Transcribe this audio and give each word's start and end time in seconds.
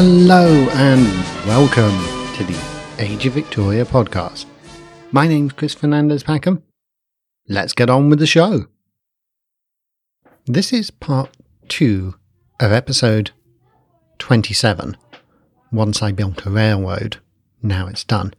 Hello 0.00 0.46
and 0.74 1.08
welcome 1.44 1.90
to 2.36 2.44
the 2.44 2.56
Age 3.00 3.26
of 3.26 3.32
Victoria 3.32 3.84
podcast. 3.84 4.46
My 5.10 5.26
name's 5.26 5.54
Chris 5.54 5.74
Fernandez 5.74 6.22
Packham. 6.22 6.62
Let's 7.48 7.72
get 7.72 7.90
on 7.90 8.08
with 8.08 8.20
the 8.20 8.26
show. 8.28 8.66
This 10.46 10.72
is 10.72 10.92
part 10.92 11.36
two 11.66 12.14
of 12.60 12.70
episode 12.70 13.32
27. 14.20 14.96
Once 15.72 16.00
I 16.00 16.12
built 16.12 16.46
a 16.46 16.50
railroad, 16.50 17.16
now 17.60 17.88
it's 17.88 18.04
done. 18.04 18.34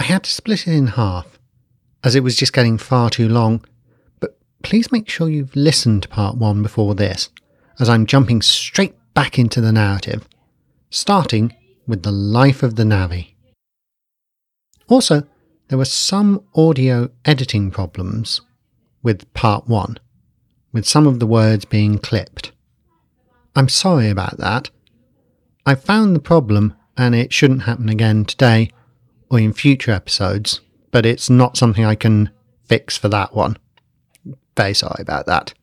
I 0.00 0.02
had 0.02 0.24
to 0.24 0.30
split 0.32 0.66
it 0.66 0.74
in 0.74 0.88
half 0.88 1.38
as 2.02 2.16
it 2.16 2.24
was 2.24 2.34
just 2.34 2.52
getting 2.52 2.78
far 2.78 3.10
too 3.10 3.28
long, 3.28 3.64
but 4.18 4.36
please 4.64 4.90
make 4.90 5.08
sure 5.08 5.28
you've 5.28 5.54
listened 5.54 6.02
to 6.02 6.08
part 6.08 6.36
one 6.36 6.64
before 6.64 6.96
this, 6.96 7.28
as 7.78 7.88
I'm 7.88 8.06
jumping 8.06 8.42
straight 8.42 8.96
back 9.14 9.38
into 9.38 9.60
the 9.60 9.72
narrative, 9.72 10.28
starting 10.90 11.54
with 11.86 12.02
the 12.02 12.12
life 12.12 12.62
of 12.62 12.76
the 12.76 12.84
Navvy. 12.84 13.36
Also, 14.88 15.22
there 15.68 15.78
were 15.78 15.84
some 15.84 16.44
audio 16.54 17.10
editing 17.24 17.70
problems 17.70 18.42
with 19.02 19.32
part 19.32 19.66
one, 19.68 19.98
with 20.72 20.86
some 20.86 21.06
of 21.06 21.20
the 21.20 21.26
words 21.26 21.64
being 21.64 21.98
clipped. 21.98 22.52
I'm 23.56 23.68
sorry 23.68 24.10
about 24.10 24.38
that. 24.38 24.70
I 25.64 25.74
found 25.74 26.14
the 26.14 26.20
problem 26.20 26.74
and 26.96 27.14
it 27.14 27.32
shouldn't 27.32 27.62
happen 27.62 27.88
again 27.88 28.24
today 28.24 28.70
or 29.30 29.38
in 29.38 29.52
future 29.52 29.92
episodes, 29.92 30.60
but 30.90 31.06
it's 31.06 31.30
not 31.30 31.56
something 31.56 31.84
I 31.84 31.94
can 31.94 32.30
fix 32.64 32.96
for 32.96 33.08
that 33.08 33.34
one. 33.34 33.56
Very 34.56 34.74
sorry 34.74 35.00
about 35.00 35.26
that. 35.26 35.54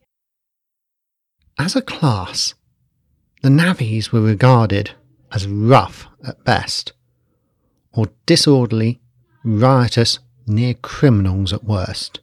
As 1.58 1.76
a 1.76 1.82
class, 1.82 2.54
the 3.42 3.48
navvies 3.48 4.12
were 4.12 4.20
regarded 4.20 4.92
as 5.32 5.46
rough 5.46 6.06
at 6.26 6.42
best, 6.44 6.92
or 7.92 8.06
disorderly, 8.24 9.00
riotous, 9.44 10.20
near 10.46 10.74
criminals 10.74 11.52
at 11.52 11.64
worst. 11.64 12.20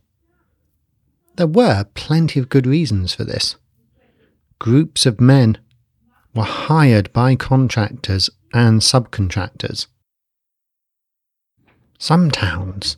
There 1.35 1.47
were 1.47 1.85
plenty 1.93 2.39
of 2.39 2.49
good 2.49 2.65
reasons 2.65 3.13
for 3.13 3.23
this. 3.23 3.55
Groups 4.59 5.05
of 5.05 5.21
men 5.21 5.57
were 6.33 6.43
hired 6.43 7.11
by 7.13 7.35
contractors 7.35 8.29
and 8.53 8.81
subcontractors. 8.81 9.87
Some 11.97 12.31
towns 12.31 12.97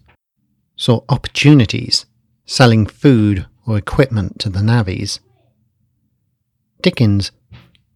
saw 0.75 1.01
opportunities 1.09 2.05
selling 2.45 2.85
food 2.85 3.47
or 3.65 3.77
equipment 3.77 4.39
to 4.39 4.49
the 4.49 4.59
navvies. 4.59 5.19
Dickens 6.81 7.31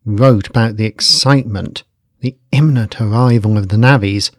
wrote 0.05 0.47
about 0.47 0.77
the 0.77 0.85
excitement 0.85 1.83
the 2.21 2.37
imminent 2.51 2.99
arrival 3.01 3.57
of 3.57 3.69
the 3.69 3.77
navvies 3.77 4.31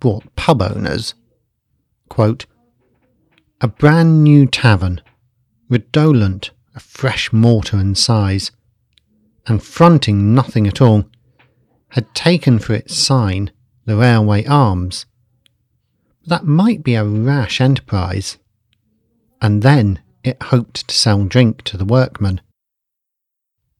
brought 0.00 0.34
pub 0.36 0.62
owners. 0.62 1.14
Quote, 2.08 2.46
a 3.60 3.68
brand 3.68 4.22
new 4.22 4.46
tavern, 4.46 5.00
redolent 5.68 6.50
of 6.74 6.82
fresh 6.82 7.32
mortar 7.32 7.78
and 7.78 7.96
size, 7.96 8.50
and 9.46 9.62
fronting 9.62 10.34
nothing 10.34 10.66
at 10.66 10.80
all, 10.80 11.04
had 11.90 12.14
taken 12.14 12.58
for 12.58 12.74
its 12.74 12.94
sign 12.94 13.50
the 13.86 13.96
railway 13.96 14.44
arms. 14.44 15.06
That 16.26 16.44
might 16.44 16.82
be 16.82 16.94
a 16.94 17.04
rash 17.04 17.60
enterprise. 17.60 18.36
And 19.40 19.62
then 19.62 20.00
it 20.24 20.42
hoped 20.42 20.88
to 20.88 20.94
sell 20.94 21.24
drink 21.24 21.62
to 21.62 21.76
the 21.76 21.84
workmen. 21.84 22.40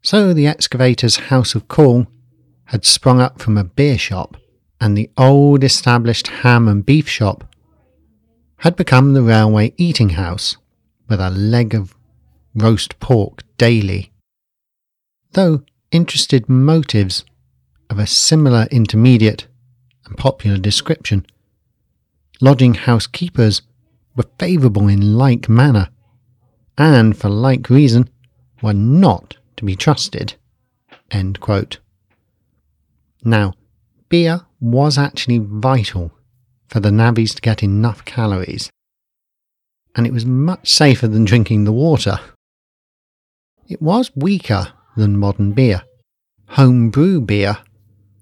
So 0.06 0.32
the 0.32 0.46
excavator's 0.46 1.16
house 1.16 1.56
of 1.56 1.66
call 1.66 2.06
had 2.66 2.84
sprung 2.84 3.20
up 3.20 3.42
from 3.42 3.58
a 3.58 3.64
beer 3.64 3.98
shop, 3.98 4.36
and 4.80 4.96
the 4.96 5.10
old 5.16 5.64
established 5.64 6.28
ham 6.28 6.68
and 6.68 6.86
beef 6.86 7.08
shop 7.08 7.52
had 8.58 8.76
become 8.76 9.14
the 9.14 9.22
railway 9.22 9.74
eating 9.76 10.10
house 10.10 10.58
with 11.08 11.18
a 11.18 11.30
leg 11.30 11.74
of 11.74 11.96
roast 12.54 13.00
pork 13.00 13.42
daily. 13.58 14.12
Though 15.32 15.64
interested 15.90 16.48
motives 16.48 17.24
of 17.90 17.98
a 17.98 18.06
similar 18.06 18.68
intermediate 18.70 19.48
and 20.04 20.16
popular 20.16 20.58
description, 20.58 21.26
lodging 22.40 22.74
house 22.74 23.08
keepers 23.08 23.60
were 24.14 24.30
favourable 24.38 24.86
in 24.86 25.18
like 25.18 25.48
manner, 25.48 25.88
and 26.78 27.18
for 27.18 27.28
like 27.28 27.68
reason 27.68 28.08
were 28.62 28.72
not 28.72 29.38
to 29.56 29.64
be 29.64 29.76
trusted. 29.76 30.34
Now, 33.24 33.54
beer 34.08 34.42
was 34.60 34.98
actually 34.98 35.38
vital 35.38 36.12
for 36.68 36.80
the 36.80 36.90
navvies 36.90 37.34
to 37.34 37.40
get 37.40 37.62
enough 37.62 38.04
calories, 38.04 38.70
and 39.94 40.06
it 40.06 40.12
was 40.12 40.26
much 40.26 40.68
safer 40.70 41.08
than 41.08 41.24
drinking 41.24 41.64
the 41.64 41.72
water. 41.72 42.18
It 43.68 43.80
was 43.82 44.14
weaker 44.14 44.72
than 44.96 45.16
modern 45.16 45.52
beer. 45.52 45.82
Home 46.50 46.90
brew 46.90 47.20
beer 47.20 47.58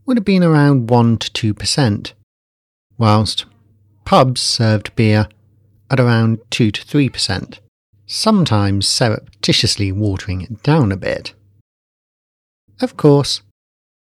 would 0.06 0.16
have 0.16 0.24
been 0.24 0.42
around 0.42 0.88
1 0.90 1.18
to 1.18 1.54
2%, 1.54 2.12
whilst 2.96 3.44
pubs 4.04 4.40
served 4.40 4.94
beer 4.96 5.28
at 5.90 6.00
around 6.00 6.40
2 6.50 6.70
to 6.70 6.84
3%, 6.84 7.58
sometimes 8.06 8.86
surreptitiously 8.86 9.90
watering 9.92 10.42
it 10.42 10.62
down 10.62 10.92
a 10.92 10.96
bit. 10.96 11.34
Of 12.80 12.96
course, 12.96 13.42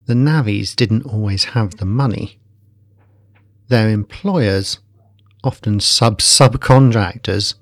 the 0.06 0.14
navvies 0.14 0.76
didn't 0.76 1.06
always 1.06 1.46
have 1.46 1.78
the 1.78 1.86
money. 1.86 2.40
Their 3.68 3.90
employers, 3.90 4.80
often 5.44 5.80
sub 5.80 6.20
subcontractors, 6.20 7.56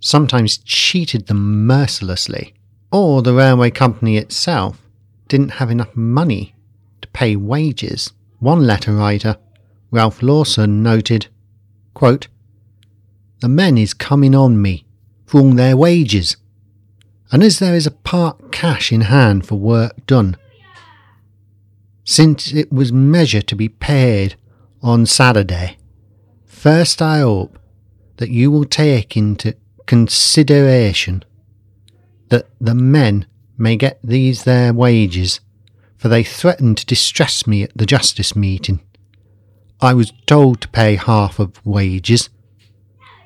sometimes 0.00 0.58
cheated 0.58 1.26
them 1.26 1.66
mercilessly, 1.66 2.54
or 2.92 3.22
the 3.22 3.34
railway 3.34 3.70
company 3.70 4.16
itself 4.16 4.80
didn't 5.28 5.50
have 5.60 5.70
enough 5.70 5.94
money 5.96 6.54
to 7.02 7.08
pay 7.08 7.36
wages. 7.36 8.12
One 8.38 8.66
letter 8.66 8.92
writer, 8.92 9.36
Ralph 9.90 10.22
Lawson, 10.22 10.82
noted, 10.82 11.28
quote, 11.94 12.28
The 13.40 13.48
men 13.48 13.78
is 13.78 13.94
coming 13.94 14.34
on 14.34 14.60
me 14.60 14.85
their 15.36 15.76
wages, 15.76 16.36
and 17.30 17.42
as 17.42 17.58
there 17.58 17.74
is 17.74 17.86
a 17.86 17.90
part 17.90 18.50
cash 18.52 18.90
in 18.90 19.02
hand 19.02 19.46
for 19.46 19.56
work 19.56 20.06
done, 20.06 20.36
since 22.04 22.52
it 22.52 22.72
was 22.72 22.90
measured 22.90 23.46
to 23.48 23.54
be 23.54 23.68
paid 23.68 24.36
on 24.82 25.04
Saturday, 25.04 25.76
first 26.46 27.02
I 27.02 27.18
hope 27.18 27.58
that 28.16 28.30
you 28.30 28.50
will 28.50 28.64
take 28.64 29.14
into 29.14 29.54
consideration 29.84 31.22
that 32.30 32.46
the 32.58 32.74
men 32.74 33.26
may 33.58 33.76
get 33.76 33.98
these 34.02 34.44
their 34.44 34.72
wages, 34.72 35.40
for 35.98 36.08
they 36.08 36.24
threatened 36.24 36.78
to 36.78 36.86
distress 36.86 37.46
me 37.46 37.62
at 37.62 37.76
the 37.76 37.86
justice 37.86 38.34
meeting. 38.34 38.80
I 39.82 39.92
was 39.92 40.14
told 40.24 40.62
to 40.62 40.68
pay 40.68 40.96
half 40.96 41.38
of 41.38 41.64
wages, 41.66 42.30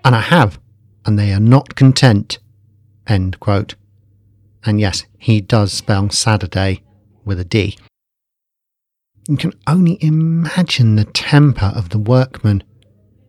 and 0.04 0.16
I 0.16 0.22
have, 0.22 0.58
and 1.04 1.18
they 1.18 1.32
are 1.32 1.40
not 1.40 1.74
content. 1.74 2.38
End 3.06 3.40
quote. 3.40 3.74
And 4.64 4.80
yes, 4.80 5.04
he 5.18 5.40
does 5.40 5.72
spell 5.72 6.10
Saturday 6.10 6.82
with 7.24 7.40
a 7.40 7.44
D. 7.44 7.78
You 9.28 9.36
can 9.36 9.52
only 9.66 10.02
imagine 10.02 10.96
the 10.96 11.04
temper 11.04 11.72
of 11.74 11.90
the 11.90 11.98
workmen 11.98 12.62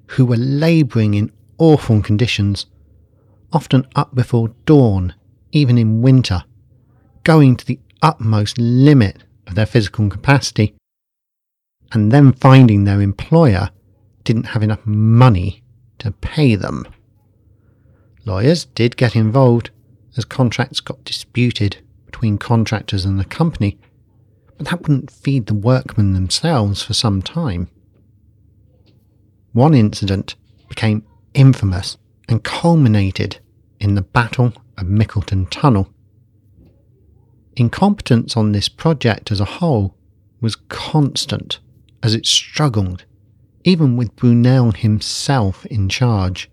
who 0.07 0.25
were 0.25 0.38
labouring 0.38 1.13
in 1.13 1.31
awful 1.57 2.01
conditions, 2.01 2.66
often 3.54 3.86
up 3.96 4.16
before 4.16 4.50
dawn, 4.66 5.13
even 5.51 5.78
in 5.78 6.01
winter, 6.01 6.44
going 7.24 7.56
to 7.56 7.66
the 7.66 7.80
utmost 8.01 8.57
limit 8.57 9.24
of 9.48 9.56
their 9.56 9.66
physical 9.66 10.10
capacity, 10.10 10.75
and 11.92 12.12
then 12.12 12.34
finding 12.34 12.84
their 12.84 13.01
employer 13.01 13.69
didn't 14.24 14.48
have 14.48 14.63
enough 14.63 14.86
money 14.86 15.63
to 16.00 16.12
pay 16.12 16.56
them. 16.56 16.86
Lawyers 18.26 18.66
did 18.66 18.98
get 18.98 19.16
involved 19.16 19.72
as 20.18 20.26
contracts 20.26 20.80
got 20.80 21.04
disputed 21.04 21.78
between 22.06 22.38
contractors 22.38 23.06
and 23.06 23.20
the 23.20 23.26
company, 23.26 23.80
but 24.58 24.68
that 24.68 24.82
wouldn't 24.82 25.10
feed 25.10 25.48
the 25.48 25.54
workmen 25.54 26.14
themselves 26.14 26.84
for 26.84 26.94
some 26.94 27.22
time. 27.22 27.70
One 29.54 29.74
incident 29.74 30.36
became 30.70 31.04
infamous 31.34 31.98
and 32.30 32.44
culminated 32.44 33.40
in 33.80 33.96
the 33.96 34.02
Battle 34.02 34.54
of 34.78 34.86
Mickleton 34.86 35.50
Tunnel. 35.50 35.90
Incompetence 37.56 38.38
on 38.38 38.52
this 38.52 38.70
project 38.70 39.32
as 39.32 39.40
a 39.42 39.46
whole 39.46 39.96
was 40.40 40.56
constant 40.56 41.60
as 42.04 42.14
it 42.14 42.26
struggled, 42.26 43.06
even 43.64 43.98
with 43.98 44.16
Brunel 44.16 44.72
himself 44.72 45.66
in 45.66 45.90
charge. 45.90 46.50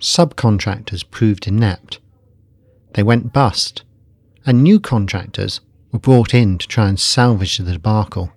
Subcontractors 0.00 1.08
proved 1.10 1.46
inept. 1.46 2.00
They 2.94 3.02
went 3.02 3.32
bust, 3.32 3.82
and 4.46 4.62
new 4.62 4.78
contractors 4.78 5.60
were 5.92 5.98
brought 5.98 6.34
in 6.34 6.58
to 6.58 6.68
try 6.68 6.88
and 6.88 6.98
salvage 6.98 7.58
the 7.58 7.72
debacle. 7.72 8.32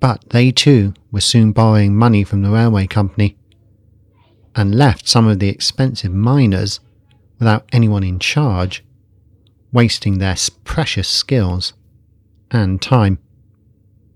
But 0.00 0.30
they 0.30 0.50
too 0.50 0.94
were 1.10 1.20
soon 1.20 1.52
borrowing 1.52 1.96
money 1.96 2.24
from 2.24 2.42
the 2.42 2.50
railway 2.50 2.86
company 2.86 3.36
and 4.54 4.74
left 4.74 5.08
some 5.08 5.26
of 5.26 5.38
the 5.38 5.48
expensive 5.48 6.12
miners 6.12 6.80
without 7.38 7.68
anyone 7.72 8.04
in 8.04 8.18
charge, 8.18 8.84
wasting 9.72 10.18
their 10.18 10.36
precious 10.62 11.08
skills 11.08 11.72
and 12.50 12.80
time. 12.80 13.18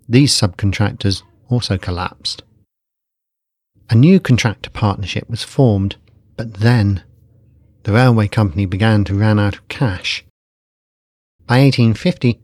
These 0.08 0.32
subcontractors 0.32 1.22
also 1.48 1.76
collapsed. 1.76 2.42
A 3.90 3.94
new 3.94 4.20
contractor 4.20 4.70
partnership 4.70 5.28
was 5.30 5.42
formed, 5.42 5.96
but 6.36 6.54
then 6.54 7.02
the 7.84 7.92
railway 7.92 8.28
company 8.28 8.66
began 8.66 9.04
to 9.04 9.14
run 9.14 9.38
out 9.38 9.56
of 9.56 9.68
cash. 9.68 10.24
By 11.46 11.60
1850, 11.60 12.38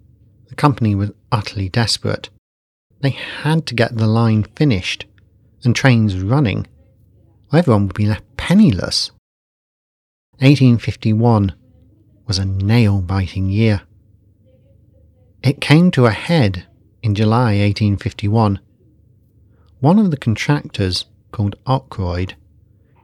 the 0.49 0.55
company 0.55 0.95
was 0.95 1.13
utterly 1.31 1.69
desperate. 1.69 2.31
They 3.01 3.11
had 3.11 3.67
to 3.67 3.75
get 3.75 3.97
the 3.97 4.07
line 4.07 4.45
finished 4.57 5.05
and 5.63 5.77
trains 5.77 6.19
running, 6.19 6.67
or 7.53 7.59
everyone 7.59 7.89
would 7.89 7.97
be 7.97 8.07
left 8.07 8.37
penniless. 8.39 9.11
1851 10.39 11.53
was 12.27 12.39
a 12.39 12.47
nail 12.47 13.03
biting 13.03 13.51
year. 13.51 13.83
It 15.43 15.61
came 15.61 15.91
to 15.91 16.07
a 16.07 16.11
head 16.11 16.67
in 17.03 17.15
July 17.15 17.59
1851. 17.59 18.61
One 19.81 19.99
of 19.99 20.11
the 20.11 20.17
contractors, 20.17 21.05
called 21.35 21.57
Ockroyd, 21.67 22.35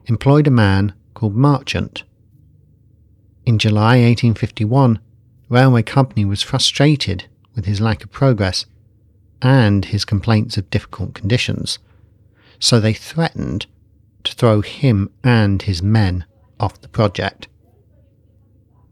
employed 0.07 0.47
a 0.47 0.51
man 0.51 0.95
called 1.15 1.35
Marchant 1.35 2.05
in 3.51 3.59
July 3.59 3.97
1851, 3.97 4.95
the 4.95 5.01
railway 5.55 5.83
company 5.83 6.25
was 6.25 6.43
frustrated 6.43 7.25
with 7.55 7.65
his 7.65 7.81
lack 7.81 8.05
of 8.05 8.13
progress 8.13 8.67
and 9.43 9.87
his 9.87 10.05
complaints 10.05 10.57
of 10.57 10.71
difficult 10.71 11.15
conditions, 11.15 11.79
so 12.59 12.79
they 12.79 12.93
threatened 12.93 13.67
to 14.23 14.35
throw 14.35 14.61
him 14.61 15.11
and 15.25 15.63
his 15.63 15.83
men 15.83 16.25
off 16.61 16.81
the 16.81 16.89
project. 16.89 17.49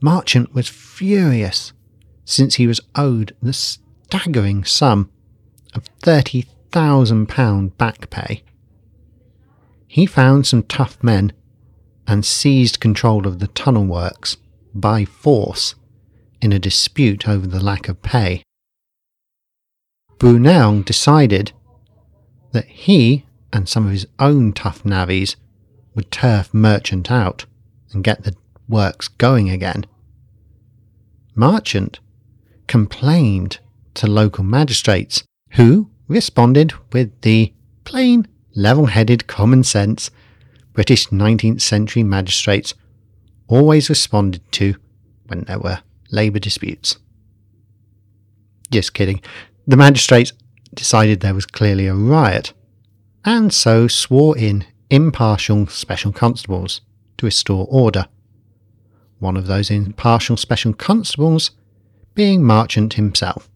Marchant 0.01 0.53
was 0.55 0.69
furious 0.69 1.73
since 2.25 2.57
he 2.57 2.67
was 2.67 2.81
owed 2.97 3.37
the 3.41 3.53
staggering 3.53 4.65
sum 4.65 5.11
of 5.75 5.85
£30,000 6.01 7.77
back 7.77 8.11
pay. 8.11 8.43
He 9.89 10.07
found 10.07 10.47
some 10.47 10.63
tough 10.63 11.03
men 11.03 11.33
and 12.07 12.25
seized 12.25 12.79
control 12.79 13.27
of 13.27 13.39
the 13.39 13.49
tunnel 13.49 13.87
works 13.87 14.37
by 14.75 15.05
force 15.05 15.75
in 16.41 16.53
a 16.53 16.59
dispute 16.59 17.27
over 17.27 17.47
the 17.47 17.63
lack 17.63 17.89
of 17.89 18.03
pay. 18.03 18.43
Brunel 20.19 20.83
decided 20.83 21.53
that 22.53 22.67
he 22.67 23.25
and 23.53 23.69
some 23.69 23.87
of 23.87 23.93
his 23.93 24.07
own 24.19 24.53
tough 24.53 24.85
navvies 24.85 25.37
would 25.95 26.11
turf 26.11 26.53
Marchant 26.53 27.11
out 27.11 27.47
and 27.93 28.05
get 28.05 28.25
the 28.25 28.37
works 28.69 29.09
going 29.09 29.49
again. 29.49 29.87
Marchant 31.35 31.99
complained 32.67 33.59
to 33.95 34.07
local 34.07 34.45
magistrates, 34.45 35.25
who 35.53 35.91
responded 36.07 36.75
with 36.93 37.21
the 37.23 37.53
plain, 37.85 38.29
level 38.59 38.87
headed 38.87 39.29
common 39.29 39.63
sense 39.63 40.11
British 40.73 41.07
19th 41.09 41.61
century 41.61 42.03
magistrates 42.03 42.75
always 43.47 43.89
responded 43.89 44.43
to 44.53 44.75
when 45.29 45.43
there 45.43 45.61
were 45.61 45.79
labour 46.11 46.41
disputes. 46.41 46.99
Just 48.71 48.95
kidding. 48.95 49.21
The 49.67 49.77
magistrates 49.77 50.33
decided 50.75 51.21
there 51.21 51.35
was 51.35 51.47
clearly 51.47 51.87
a 51.87 51.95
riot, 51.95 52.53
and 53.25 53.53
so 53.53 53.87
swore 53.87 54.37
in 54.37 54.65
impartial 54.91 55.67
special 55.69 56.13
constables 56.13 56.81
to 57.19 57.27
restore 57.27 57.67
order. 57.71 58.07
One 59.21 59.37
of 59.37 59.47
those 59.47 59.71
impartial 59.71 60.37
special 60.37 60.73
constables 60.73 61.53
being 62.15 62.43
Marchant 62.43 62.95
himself. 62.95 63.49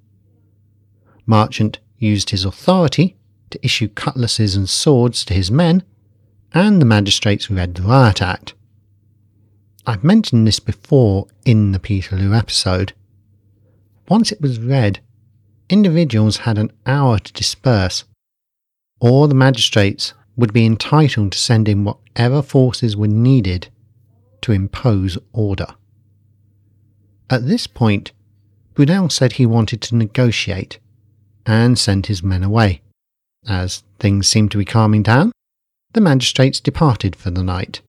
Marchant 1.26 1.80
used 1.98 2.30
his 2.30 2.44
authority 2.44 3.16
to 3.52 3.64
issue 3.64 3.88
cutlasses 3.88 4.56
and 4.56 4.68
swords 4.68 5.24
to 5.24 5.34
his 5.34 5.50
men 5.50 5.82
and 6.54 6.80
the 6.80 6.86
magistrates 6.86 7.50
read 7.50 7.74
the 7.74 7.82
Riot 7.82 8.20
Act. 8.20 8.54
I've 9.86 10.04
mentioned 10.04 10.46
this 10.46 10.60
before 10.60 11.26
in 11.44 11.72
the 11.72 11.80
Peterloo 11.80 12.34
episode. 12.34 12.92
Once 14.08 14.30
it 14.30 14.40
was 14.40 14.58
read, 14.58 15.00
individuals 15.68 16.38
had 16.38 16.58
an 16.58 16.70
hour 16.86 17.18
to 17.18 17.32
disperse, 17.32 18.04
or 19.00 19.26
the 19.26 19.34
magistrates 19.34 20.14
would 20.36 20.52
be 20.52 20.66
entitled 20.66 21.32
to 21.32 21.38
send 21.38 21.68
in 21.68 21.84
whatever 21.84 22.42
forces 22.42 22.96
were 22.96 23.08
needed 23.08 23.68
to 24.42 24.52
impose 24.52 25.18
order. 25.32 25.68
At 27.30 27.46
this 27.46 27.66
point, 27.66 28.12
Brunel 28.74 29.08
said 29.08 29.32
he 29.32 29.46
wanted 29.46 29.80
to 29.82 29.96
negotiate 29.96 30.78
and 31.46 31.78
sent 31.78 32.06
his 32.06 32.22
men 32.22 32.42
away. 32.42 32.82
As 33.46 33.82
things 33.98 34.28
seemed 34.28 34.50
to 34.52 34.58
be 34.58 34.64
calming 34.64 35.02
down, 35.02 35.32
the 35.92 36.00
magistrates 36.00 36.60
departed 36.60 37.16
for 37.16 37.30
the 37.30 37.42
night. 37.42 37.80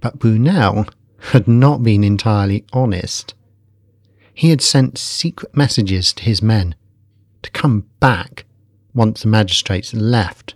But 0.00 0.18
Brunel 0.18 0.86
had 1.32 1.46
not 1.46 1.82
been 1.82 2.02
entirely 2.04 2.64
honest. 2.72 3.34
He 4.32 4.50
had 4.50 4.62
sent 4.62 4.96
secret 4.96 5.54
messages 5.54 6.12
to 6.14 6.22
his 6.22 6.42
men 6.42 6.74
to 7.42 7.50
come 7.50 7.86
back 7.98 8.44
once 8.94 9.22
the 9.22 9.28
magistrates 9.28 9.92
left. 9.92 10.54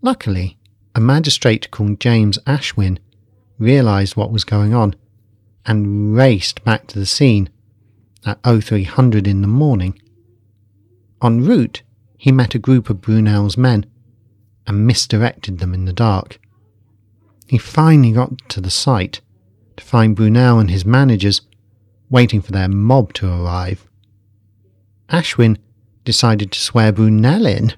Luckily, 0.00 0.58
a 0.94 1.00
magistrate 1.00 1.70
called 1.70 2.00
James 2.00 2.38
Ashwin 2.46 2.98
realised 3.58 4.16
what 4.16 4.32
was 4.32 4.44
going 4.44 4.74
on 4.74 4.94
and 5.64 6.16
raced 6.16 6.64
back 6.64 6.88
to 6.88 6.98
the 6.98 7.06
scene 7.06 7.48
at 8.26 8.42
0300 8.42 9.28
in 9.28 9.42
the 9.42 9.48
morning. 9.48 10.00
En 11.22 11.44
route, 11.44 11.82
he 12.22 12.30
met 12.30 12.54
a 12.54 12.58
group 12.60 12.88
of 12.88 13.00
Brunel's 13.00 13.56
men 13.56 13.84
and 14.64 14.86
misdirected 14.86 15.58
them 15.58 15.74
in 15.74 15.86
the 15.86 15.92
dark. 15.92 16.38
He 17.48 17.58
finally 17.58 18.12
got 18.12 18.48
to 18.50 18.60
the 18.60 18.70
site 18.70 19.20
to 19.76 19.82
find 19.82 20.14
Brunel 20.14 20.60
and 20.60 20.70
his 20.70 20.84
managers 20.84 21.40
waiting 22.10 22.40
for 22.40 22.52
their 22.52 22.68
mob 22.68 23.12
to 23.14 23.26
arrive. 23.26 23.88
Ashwin 25.08 25.58
decided 26.04 26.52
to 26.52 26.60
swear 26.60 26.92
Brunel 26.92 27.44
in 27.44 27.72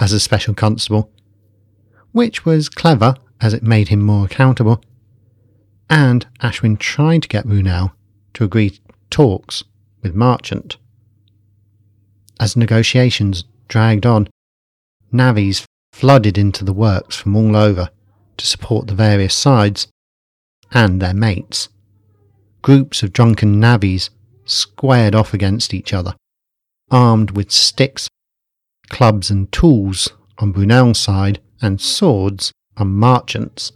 as 0.00 0.12
a 0.12 0.18
special 0.18 0.54
constable, 0.54 1.12
which 2.10 2.44
was 2.44 2.68
clever 2.68 3.14
as 3.40 3.54
it 3.54 3.62
made 3.62 3.90
him 3.90 4.02
more 4.02 4.24
accountable, 4.24 4.82
and 5.88 6.26
Ashwin 6.40 6.80
tried 6.80 7.22
to 7.22 7.28
get 7.28 7.46
Brunel 7.46 7.92
to 8.32 8.42
agree 8.42 8.70
to 8.70 8.80
talks 9.10 9.62
with 10.02 10.16
Marchant. 10.16 10.78
As 12.40 12.56
negotiations 12.56 13.44
dragged 13.74 14.06
on, 14.06 14.28
navvies 15.12 15.64
flooded 15.92 16.38
into 16.38 16.64
the 16.64 16.72
works 16.72 17.16
from 17.16 17.34
all 17.34 17.56
over 17.56 17.90
to 18.36 18.46
support 18.46 18.86
the 18.86 18.94
various 18.94 19.34
sides 19.34 19.88
and 20.70 21.02
their 21.02 21.12
mates. 21.12 21.68
Groups 22.62 23.02
of 23.02 23.12
drunken 23.12 23.60
navvies 23.60 24.10
squared 24.44 25.16
off 25.16 25.34
against 25.34 25.74
each 25.74 25.92
other, 25.92 26.14
armed 26.88 27.32
with 27.32 27.50
sticks, 27.50 28.08
clubs, 28.90 29.28
and 29.28 29.50
tools 29.50 30.08
on 30.38 30.52
Brunel's 30.52 31.00
side 31.00 31.40
and 31.60 31.80
swords 31.80 32.52
on 32.76 32.94
Marchant's. 32.94 33.72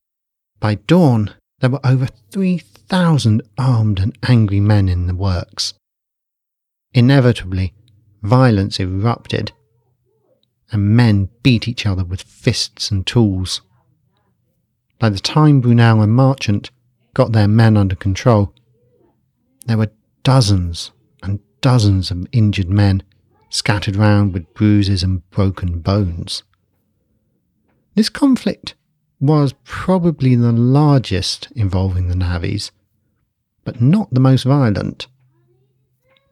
By 0.60 0.76
dawn, 0.76 1.34
there 1.58 1.70
were 1.70 1.84
over 1.84 2.06
3,000 2.30 3.42
armed 3.58 3.98
and 3.98 4.16
angry 4.28 4.60
men 4.60 4.88
in 4.88 5.08
the 5.08 5.16
works. 5.16 5.74
Inevitably, 6.94 7.74
violence 8.22 8.78
erupted 8.78 9.50
and 10.70 10.96
men 10.96 11.28
beat 11.42 11.66
each 11.66 11.86
other 11.86 12.04
with 12.04 12.22
fists 12.22 12.90
and 12.90 13.06
tools. 13.06 13.62
By 14.98 15.08
the 15.08 15.18
time 15.18 15.60
Brunel 15.60 16.02
and 16.02 16.12
Marchant 16.12 16.70
got 17.14 17.32
their 17.32 17.48
men 17.48 17.76
under 17.76 17.94
control, 17.94 18.52
there 19.66 19.78
were 19.78 19.92
dozens 20.22 20.90
and 21.22 21.40
dozens 21.60 22.10
of 22.10 22.26
injured 22.32 22.68
men 22.68 23.02
scattered 23.50 23.96
round 23.96 24.34
with 24.34 24.52
bruises 24.54 25.02
and 25.02 25.28
broken 25.30 25.80
bones. 25.80 26.42
This 27.94 28.08
conflict 28.08 28.74
was 29.20 29.54
probably 29.64 30.36
the 30.36 30.52
largest 30.52 31.48
involving 31.56 32.08
the 32.08 32.14
navvies, 32.14 32.70
but 33.64 33.80
not 33.80 34.12
the 34.12 34.20
most 34.20 34.44
violent. 34.44 35.06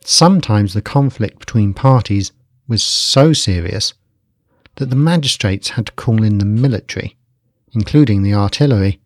Sometimes 0.04 0.74
the 0.74 0.82
conflict 0.82 1.40
between 1.40 1.74
parties 1.74 2.32
was 2.68 2.82
so 2.82 3.32
serious 3.32 3.94
that 4.76 4.90
the 4.90 4.96
magistrates 4.96 5.70
had 5.70 5.86
to 5.86 5.92
call 5.92 6.22
in 6.22 6.38
the 6.38 6.44
military, 6.44 7.16
including 7.72 8.22
the 8.22 8.34
artillery. 8.34 9.00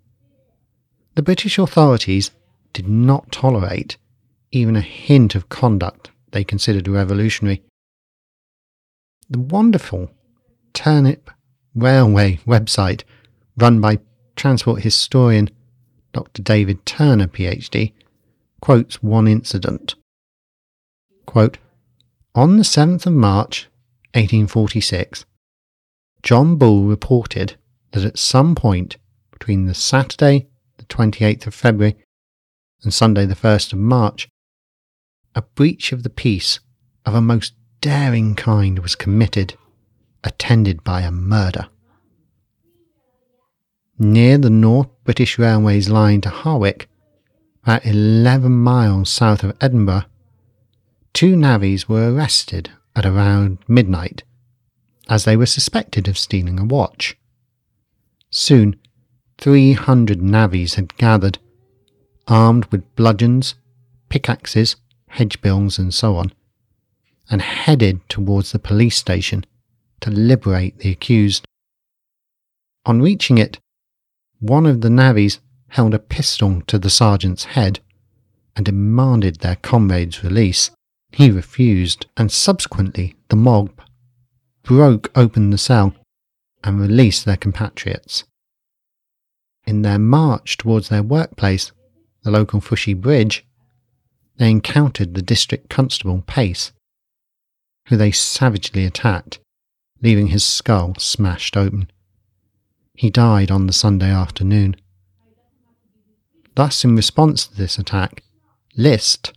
The 1.15 1.23
British 1.23 1.59
authorities 1.59 2.31
did 2.73 2.89
not 2.89 3.33
tolerate 3.33 3.97
even 4.53 4.77
a 4.77 4.81
hint 4.81 5.35
of 5.35 5.49
conduct 5.49 6.11
they 6.33 6.45
considered 6.45 6.89
revolutionary. 6.89 7.63
The 9.29 9.39
wonderful 9.39 10.11
Turnip 10.73 11.31
Railway 11.75 12.41
website, 12.47 13.05
run 13.57 13.81
by 13.81 14.01
transport 14.37 14.83
historian 14.83 15.51
Dr. 16.13 16.43
David 16.43 16.85
Turner, 16.85 17.29
PhD, 17.29 17.93
quotes 18.61 19.03
one 19.03 19.29
incident. 19.29 19.95
Quote, 21.27 21.59
On 22.35 22.57
the 22.57 22.65
7th 22.65 23.07
of 23.07 23.13
March, 23.13 23.69
1846, 24.15 25.25
John 26.23 26.57
Bull 26.57 26.85
reported 26.85 27.57
that 27.93 28.05
at 28.05 28.19
some 28.19 28.55
point 28.55 28.97
between 29.31 29.67
the 29.67 29.75
Saturday, 29.75 30.49
the 30.77 30.85
28th 30.85 31.47
of 31.47 31.55
February, 31.55 31.97
and 32.83 32.93
Sunday, 32.93 33.27
the 33.27 33.35
1st 33.35 33.73
of 33.73 33.79
March, 33.79 34.29
a 35.35 35.43
breach 35.43 35.93
of 35.93 36.03
the 36.03 36.11
peace 36.11 36.61
of 37.07 37.15
a 37.15 37.21
most 37.21 37.55
daring 37.81 38.35
kind 38.35 38.79
was 38.79 38.95
committed, 38.95 39.55
attended 40.25 40.85
by 40.85 41.03
a 41.03 41.11
murder. 41.11 41.69
Near 43.99 44.39
the 44.39 44.51
North 44.51 44.89
British 45.05 45.39
Railway's 45.39 45.89
line 45.89 46.21
to 46.23 46.31
Hawick, 46.31 46.89
about 47.63 47.85
11 47.85 48.51
miles 48.53 49.11
south 49.11 49.45
of 49.45 49.57
Edinburgh, 49.61 50.05
two 51.13 51.37
navvies 51.37 51.87
were 51.87 52.13
arrested 52.13 52.71
at 52.97 53.05
around 53.05 53.59
midnight 53.69 54.23
as 55.11 55.25
they 55.25 55.37
were 55.37 55.45
suspected 55.45 56.07
of 56.07 56.17
stealing 56.17 56.59
a 56.59 56.65
watch. 56.65 57.19
Soon, 58.31 58.77
300 59.39 60.21
navvies 60.21 60.77
had 60.77 60.97
gathered, 60.97 61.39
armed 62.29 62.65
with 62.67 62.95
bludgeons, 62.95 63.57
pickaxes, 64.09 64.77
hedge 65.09 65.43
bills, 65.43 65.79
and 65.79 65.93
so 65.93 66.17
on, 66.17 66.33
and 67.29 67.43
headed 67.43 68.09
towards 68.09 68.53
the 68.53 68.59
police 68.61 68.97
station 68.97 69.45
to 70.01 70.11
liberate 70.11 70.79
the 70.79 70.91
accused. 70.91 71.45
On 72.87 73.03
reaching 73.03 73.37
it, 73.37 73.59
one 74.39 74.65
of 74.65 74.81
the 74.81 74.89
navvies 74.89 75.41
held 75.69 75.93
a 75.93 75.99
pistol 75.99 76.63
to 76.69 76.79
the 76.79 76.91
sergeant's 76.91 77.45
head 77.45 77.81
and 78.55 78.65
demanded 78.65 79.37
their 79.37 79.57
comrade's 79.57 80.23
release. 80.23 80.71
He 81.13 81.31
refused, 81.31 82.07
and 82.17 82.31
subsequently 82.31 83.17
the 83.29 83.37
mob 83.37 83.71
broke 84.63 85.11
open 85.17 85.51
the 85.51 85.59
cell 85.59 85.95
and 86.63 86.81
released 86.81 87.25
their 87.25 87.37
compatriots. 87.37 88.25
In 89.67 89.83
their 89.83 89.99
march 89.99 90.57
towards 90.57 90.89
their 90.89 91.03
workplace, 91.03 91.73
the 92.23 92.31
local 92.31 92.61
Fushiebridge, 92.61 93.43
they 94.37 94.51
encountered 94.51 95.15
the 95.15 95.23
district 95.23 95.69
constable 95.69 96.23
Pace, 96.27 96.73
who 97.89 97.97
they 97.97 98.11
savagely 98.11 98.85
attacked, 98.85 99.39
leaving 100.03 100.29
his 100.29 100.45
skull 100.45 100.95
smashed 100.99 101.57
open. 101.57 101.91
He 102.95 103.11
died 103.11 103.51
on 103.51 103.67
the 103.67 103.73
Sunday 103.73 104.11
afternoon. 104.11 104.77
Thus, 106.55 106.85
in 106.85 106.97
response 106.97 107.47
to 107.47 107.57
this 107.57 107.79
attack, 107.79 108.23
List, 108.77 109.33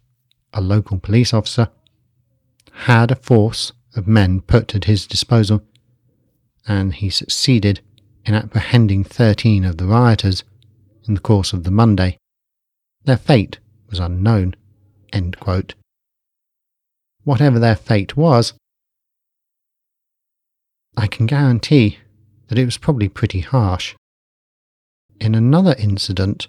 a 0.53 0.61
local 0.61 0.99
police 0.99 1.33
officer, 1.33 1.69
had 2.71 3.11
a 3.11 3.15
force 3.15 3.71
of 3.95 4.07
men 4.07 4.41
put 4.41 4.75
at 4.75 4.85
his 4.85 5.05
disposal, 5.07 5.63
and 6.67 6.93
he 6.93 7.09
succeeded 7.09 7.81
in 8.25 8.33
apprehending 8.33 9.03
13 9.03 9.65
of 9.65 9.77
the 9.77 9.85
rioters 9.85 10.43
in 11.07 11.13
the 11.13 11.19
course 11.19 11.53
of 11.53 11.63
the 11.63 11.71
Monday. 11.71 12.17
Their 13.03 13.17
fate 13.17 13.59
was 13.89 13.99
unknown. 13.99 14.55
Whatever 17.23 17.59
their 17.59 17.75
fate 17.75 18.17
was, 18.17 18.53
I 20.97 21.07
can 21.07 21.25
guarantee 21.25 21.99
that 22.47 22.57
it 22.57 22.65
was 22.65 22.77
probably 22.77 23.09
pretty 23.09 23.41
harsh. 23.41 23.95
In 25.19 25.35
another 25.35 25.75
incident, 25.77 26.47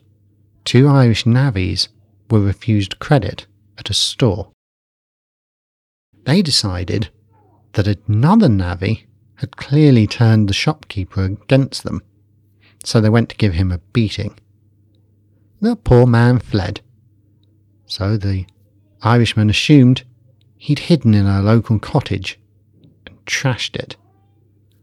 two 0.64 0.88
Irish 0.88 1.24
navvies 1.24 1.88
were 2.30 2.40
refused 2.40 2.98
credit 2.98 3.46
at 3.78 3.90
a 3.90 3.94
store. 3.94 4.50
They 6.24 6.42
decided 6.42 7.10
that 7.74 7.86
another 8.08 8.48
navvy 8.48 9.06
had 9.36 9.56
clearly 9.56 10.06
turned 10.06 10.48
the 10.48 10.54
shopkeeper 10.54 11.24
against 11.24 11.82
them, 11.82 12.02
so 12.84 13.00
they 13.00 13.10
went 13.10 13.28
to 13.28 13.36
give 13.36 13.54
him 13.54 13.70
a 13.70 13.78
beating. 13.92 14.36
The 15.60 15.76
poor 15.76 16.06
man 16.06 16.38
fled, 16.38 16.80
so 17.86 18.16
the 18.16 18.46
Irishman 19.02 19.50
assumed 19.50 20.04
he'd 20.56 20.80
hidden 20.80 21.14
in 21.14 21.26
a 21.26 21.42
local 21.42 21.78
cottage 21.78 22.38
and 23.06 23.24
trashed 23.26 23.76
it. 23.76 23.96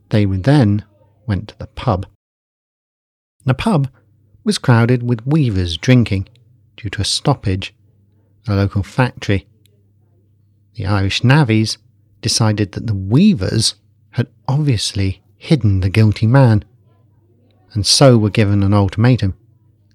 They 0.10 0.26
then 0.26 0.86
went 1.26 1.50
to 1.50 1.58
the 1.58 1.68
pub. 1.68 2.06
The 3.46 3.54
pub 3.54 3.90
was 4.44 4.58
crowded 4.58 5.02
with 5.04 5.26
weavers 5.26 5.78
drinking 5.78 6.28
due 6.76 6.90
to 6.90 7.02
a 7.02 7.06
stoppage 7.06 7.74
at 8.48 8.54
a 8.54 8.56
local 8.56 8.84
factory. 8.84 9.48
The 10.76 10.86
Irish 10.86 11.22
navvies 11.22 11.78
decided 12.22 12.74
that 12.74 12.88
the 12.88 12.94
weavers 12.94 13.76
had 14.12 14.28
obviously 14.48 15.22
hidden 15.38 15.80
the 15.80 15.90
guilty 15.90 16.28
man, 16.28 16.64
and 17.74 17.86
so 17.86 18.18
were 18.18 18.30
given 18.30 18.64
an 18.64 18.74
ultimatum 18.74 19.36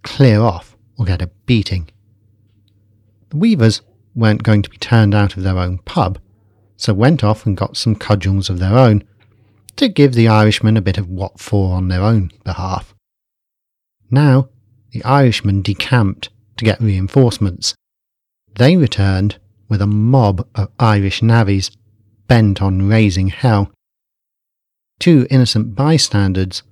clear 0.02 0.40
off 0.40 0.76
or 0.98 1.04
get 1.04 1.22
a 1.22 1.30
beating. 1.46 1.88
The 3.30 3.36
weavers 3.36 3.82
weren't 4.14 4.42
going 4.42 4.62
to 4.62 4.70
be 4.70 4.78
turned 4.78 5.14
out 5.14 5.36
of 5.36 5.42
their 5.42 5.58
own 5.58 5.78
pub, 5.78 6.18
so 6.76 6.94
went 6.94 7.22
off 7.22 7.46
and 7.46 7.56
got 7.56 7.76
some 7.76 7.94
cudgels 7.94 8.48
of 8.48 8.58
their 8.58 8.76
own 8.76 9.04
to 9.76 9.88
give 9.88 10.14
the 10.14 10.28
Irishmen 10.28 10.76
a 10.76 10.82
bit 10.82 10.98
of 10.98 11.08
what 11.08 11.38
for 11.38 11.74
on 11.74 11.88
their 11.88 12.02
own 12.02 12.30
behalf. 12.44 12.94
Now, 14.10 14.48
the 14.92 15.04
Irishmen 15.04 15.62
decamped 15.62 16.30
to 16.56 16.64
get 16.64 16.80
reinforcements. 16.80 17.74
They 18.54 18.76
returned 18.76 19.38
with 19.68 19.82
a 19.82 19.86
mob 19.86 20.46
of 20.54 20.70
Irish 20.78 21.20
navvies 21.20 21.70
bent 22.28 22.60
on 22.60 22.88
raising 22.88 23.28
hell. 23.28 23.70
Two 24.98 25.26
innocent 25.30 25.74
bystanders 25.74 26.62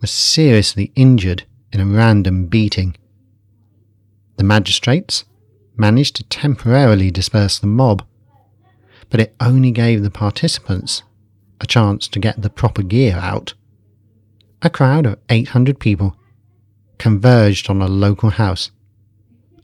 were 0.00 0.06
seriously 0.06 0.92
injured 0.94 1.44
in 1.72 1.80
a 1.80 1.86
random 1.86 2.46
beating. 2.46 2.96
The 4.36 4.44
magistrates 4.44 5.24
managed 5.76 6.16
to 6.16 6.24
temporarily 6.24 7.10
disperse 7.10 7.58
the 7.58 7.66
mob, 7.66 8.06
but 9.10 9.20
it 9.20 9.34
only 9.40 9.70
gave 9.70 10.02
the 10.02 10.10
participants 10.10 11.02
a 11.60 11.66
chance 11.66 12.08
to 12.08 12.18
get 12.18 12.40
the 12.40 12.50
proper 12.50 12.82
gear 12.82 13.16
out. 13.16 13.54
A 14.62 14.70
crowd 14.70 15.06
of 15.06 15.18
800 15.28 15.78
people 15.78 16.16
converged 16.98 17.68
on 17.68 17.82
a 17.82 17.86
local 17.86 18.30
house, 18.30 18.70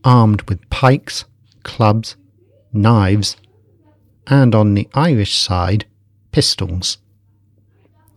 armed 0.04 0.42
with 0.42 0.68
pikes, 0.70 1.24
clubs, 1.62 2.16
knives, 2.72 3.36
and 4.26 4.54
on 4.54 4.74
the 4.74 4.88
Irish 4.94 5.36
side, 5.36 5.86
pistols. 6.32 6.98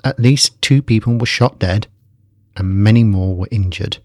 At 0.04 0.20
least 0.20 0.62
two 0.62 0.82
people 0.82 1.18
were 1.18 1.26
shot 1.26 1.60
dead, 1.60 1.88
and 2.56 2.84
many 2.84 3.04
more 3.04 3.36
were 3.36 3.48
injured. 3.52 3.98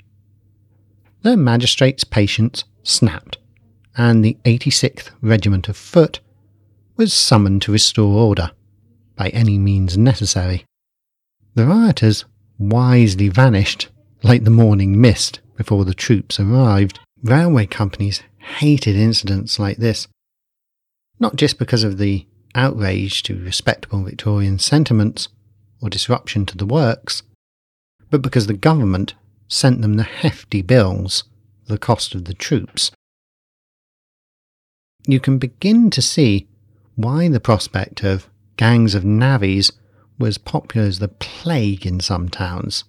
The 1.22 1.36
magistrate's 1.36 2.04
patience 2.04 2.64
snapped, 2.82 3.38
and 3.96 4.24
the 4.24 4.36
86th 4.44 5.10
Regiment 5.20 5.68
of 5.68 5.76
Foot 5.76 6.20
was 6.96 7.12
summoned 7.12 7.62
to 7.62 7.72
restore 7.72 8.14
order 8.14 8.52
by 9.16 9.28
any 9.30 9.58
means 9.58 9.98
necessary. 9.98 10.64
The 11.54 11.66
rioters 11.66 12.24
wisely 12.58 13.28
vanished 13.28 13.88
like 14.22 14.44
the 14.44 14.50
morning 14.50 15.00
mist 15.00 15.40
before 15.56 15.84
the 15.84 15.94
troops 15.94 16.38
arrived. 16.38 17.00
Railway 17.22 17.66
companies 17.66 18.22
hated 18.38 18.96
incidents 18.96 19.58
like 19.58 19.78
this, 19.78 20.06
not 21.20 21.36
just 21.36 21.58
because 21.58 21.84
of 21.84 21.98
the 21.98 22.26
outrage 22.54 23.22
to 23.24 23.42
respectable 23.42 24.02
Victorian 24.02 24.58
sentiments 24.58 25.28
or 25.80 25.88
disruption 25.88 26.46
to 26.46 26.56
the 26.56 26.66
works, 26.66 27.22
but 28.10 28.22
because 28.22 28.46
the 28.46 28.54
government 28.54 29.14
sent 29.48 29.82
them 29.82 29.94
the 29.94 30.02
hefty 30.02 30.62
bills, 30.62 31.24
the 31.66 31.78
cost 31.78 32.14
of 32.14 32.24
the 32.24 32.34
troops. 32.34 32.90
You 35.06 35.20
can 35.20 35.38
begin 35.38 35.90
to 35.90 36.02
see 36.02 36.48
why 36.96 37.28
the 37.28 37.40
prospect 37.40 38.02
of 38.02 38.28
gangs 38.56 38.94
of 38.94 39.04
navvies 39.04 39.72
was 40.18 40.36
popular 40.36 40.86
as 40.86 40.98
the 40.98 41.08
plague 41.08 41.86
in 41.86 42.00
some 42.00 42.28
towns, 42.28 42.84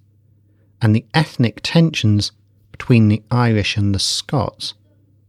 and 0.81 0.95
the 0.95 1.05
ethnic 1.13 1.59
tensions 1.63 2.31
between 2.71 3.07
the 3.07 3.21
Irish 3.29 3.77
and 3.77 3.93
the 3.93 3.99
Scots 3.99 4.73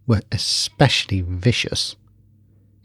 were 0.06 0.22
especially 0.32 1.20
vicious. 1.20 1.94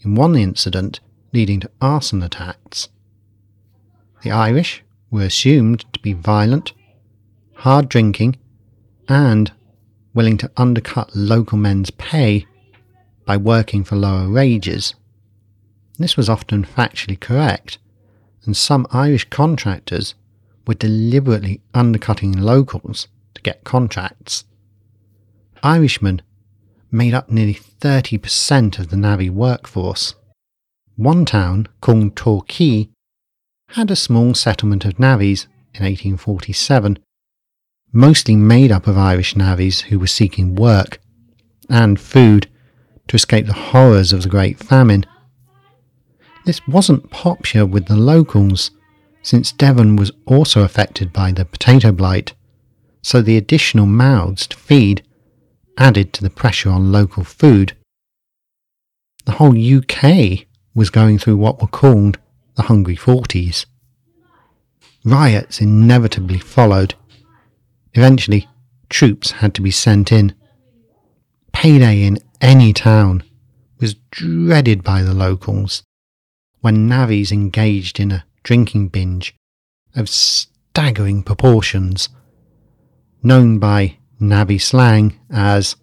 In 0.04 0.16
one 0.16 0.36
incident 0.36 1.00
leading 1.34 1.60
to 1.62 1.72
arson 1.82 2.22
attacks, 2.22 2.90
the 4.24 4.32
Irish 4.32 4.84
were 5.12 5.24
assumed 5.24 5.86
to 5.94 6.00
be 6.00 6.14
violent, 6.14 6.74
hard 7.56 7.90
drinking, 7.90 8.38
and 9.08 9.52
willing 10.14 10.38
to 10.38 10.52
undercut 10.58 11.16
local 11.16 11.58
men's 11.58 11.92
pay 11.92 12.46
by 13.25 13.38
working 13.38 13.84
for 13.84 13.96
lower 13.96 14.30
wages. 14.30 14.96
This 15.98 16.18
was 16.18 16.30
often 16.30 16.66
factually 16.66 17.20
correct, 17.20 17.78
and 18.46 18.56
some 18.56 18.88
Irish 18.92 19.30
contractors 19.30 20.16
were 20.68 20.74
deliberately 20.74 21.62
undercutting 21.74 22.32
locals 22.32 23.08
to 23.34 23.42
get 23.42 23.64
contracts. 23.64 24.46
Irishmen 25.64 26.22
made 26.96 27.14
up 27.14 27.30
nearly 27.30 27.54
30% 27.54 28.80
of 28.80 28.90
the 28.90 28.98
navvy 28.98 29.30
workforce. 29.30 30.16
One 30.96 31.25
town, 31.25 31.68
called 31.82 32.16
Torquay, 32.16 32.90
had 33.70 33.92
a 33.92 33.96
small 33.96 34.34
settlement 34.34 34.86
of 34.86 34.94
navvies 34.94 35.46
in 35.74 35.84
1847, 35.84 37.00
mostly 37.92 38.36
made 38.36 38.72
up 38.72 38.88
of 38.88 38.98
Irish 38.98 39.36
navvies 39.36 39.82
who 39.82 40.00
were 40.00 40.08
seeking 40.08 40.56
work 40.56 41.00
and 41.70 42.00
food 42.00 42.48
to 43.08 43.16
escape 43.16 43.46
the 43.46 43.54
horrors 43.54 44.14
of 44.14 44.24
the 44.24 44.30
Great 44.30 44.58
Famine. 44.60 45.06
This 46.46 46.66
wasn't 46.68 47.12
popular 47.12 47.66
with 47.66 47.88
the 47.88 47.98
locals, 47.98 48.72
since 49.22 49.52
Devon 49.52 49.96
was 49.96 50.12
also 50.25 50.62
affected 50.62 51.12
by 51.12 51.32
the 51.32 51.46
potato 51.46 51.92
blight, 51.92 52.34
so 53.02 53.22
the 53.22 53.38
additional 53.38 53.86
mouths 53.86 54.48
to 54.48 54.58
feed 54.58 55.04
added 55.77 56.13
to 56.13 56.24
the 56.24 56.29
pressure 56.29 56.70
on 56.70 56.91
local 56.91 57.24
food. 57.24 57.75
The 59.25 59.34
whole 59.34 59.58
UK 59.58 60.46
was 60.74 60.89
going 60.89 61.17
through 61.17 61.38
what 61.38 61.62
were 61.62 61.67
called 61.67 62.20
the 62.55 62.63
Hungry 62.63 62.96
Forties. 62.96 63.65
Riots 65.03 65.62
inevitably 65.62 66.39
followed. 66.39 66.96
Eventually, 67.94 68.48
troops 68.89 69.32
had 69.32 69.53
to 69.55 69.62
be 69.62 69.72
sent 69.72 70.12
in. 70.12 70.34
Payday 71.53 72.03
in 72.03 72.20
any 72.41 72.74
town 72.74 73.24
was 73.79 73.96
dreaded 74.12 74.84
by 74.84 75.01
the 75.01 75.13
locals 75.13 75.84
when 76.62 76.89
navvies 76.89 77.32
engaged 77.32 78.00
in 78.00 78.12
a 78.12 78.25
drinking 78.44 78.88
binge 78.88 79.36
of 79.96 80.10
staggering 80.10 81.24
proportions, 81.24 82.10
known 83.22 83.60
by 83.60 83.98
navvy 84.19 84.57
slang 84.57 85.19
as, 85.29 85.75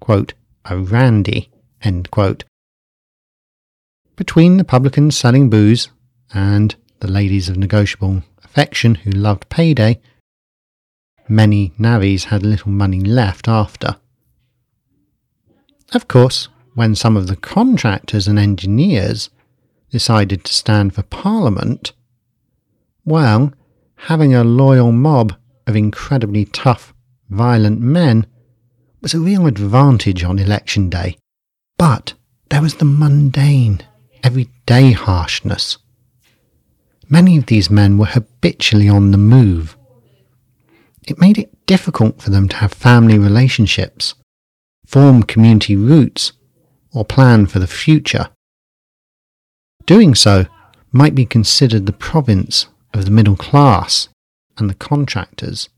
quote, 0.00 0.34
a 0.64 0.76
randy, 0.78 1.50
end 1.82 2.10
quote. 2.10 2.44
Between 4.16 4.56
the 4.56 4.64
publicans 4.64 5.16
selling 5.16 5.50
booze 5.50 5.90
and 6.32 6.74
the 7.00 7.10
ladies 7.10 7.48
of 7.48 7.56
negotiable 7.56 8.22
affection 8.42 8.96
who 8.96 9.10
loved 9.10 9.48
payday, 9.48 10.00
many 11.28 11.72
navvies 11.78 12.24
had 12.24 12.42
little 12.42 12.70
money 12.70 13.00
left 13.00 13.48
after. 13.48 13.96
Of 15.92 16.08
course, 16.08 16.48
when 16.74 16.94
some 16.94 17.16
of 17.16 17.26
the 17.26 17.36
contractors 17.36 18.26
and 18.26 18.38
engineers 18.38 19.30
decided 19.90 20.44
to 20.44 20.52
stand 20.52 20.94
for 20.94 21.02
Parliament, 21.02 21.92
well, 23.04 23.52
having 23.96 24.34
a 24.34 24.44
loyal 24.44 24.92
mob 24.92 25.34
of 25.66 25.76
incredibly 25.76 26.44
tough, 26.44 26.92
violent 27.28 27.80
men 27.80 28.26
was 29.00 29.14
a 29.14 29.20
real 29.20 29.46
advantage 29.46 30.24
on 30.24 30.38
election 30.38 30.88
day. 30.90 31.16
But 31.78 32.14
there 32.50 32.62
was 32.62 32.76
the 32.76 32.84
mundane, 32.84 33.82
everyday 34.22 34.92
harshness. 34.92 35.78
Many 37.08 37.36
of 37.36 37.46
these 37.46 37.70
men 37.70 37.98
were 37.98 38.06
habitually 38.06 38.88
on 38.88 39.10
the 39.10 39.18
move. 39.18 39.76
It 41.06 41.20
made 41.20 41.38
it 41.38 41.66
difficult 41.66 42.20
for 42.20 42.30
them 42.30 42.48
to 42.48 42.56
have 42.56 42.72
family 42.72 43.18
relationships 43.18 44.14
form 44.86 45.22
community 45.24 45.76
roots, 45.76 46.32
or 46.92 47.04
plan 47.04 47.46
for 47.46 47.58
the 47.58 47.66
future. 47.66 48.28
Doing 49.84 50.14
so 50.14 50.46
might 50.92 51.14
be 51.14 51.26
considered 51.26 51.84
the 51.84 51.92
province 51.92 52.68
of 52.94 53.04
the 53.04 53.10
middle 53.10 53.36
class 53.36 54.08
and 54.56 54.70
the 54.70 54.74
contractors. 54.74 55.68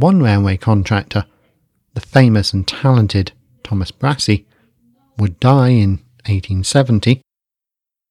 One 0.00 0.22
railway 0.22 0.56
contractor, 0.56 1.26
the 1.94 2.00
famous 2.00 2.52
and 2.52 2.66
talented 2.66 3.32
Thomas 3.62 3.92
Brassey, 3.92 4.46
would 5.18 5.38
die 5.38 5.68
in 5.68 6.00
1870 6.26 7.20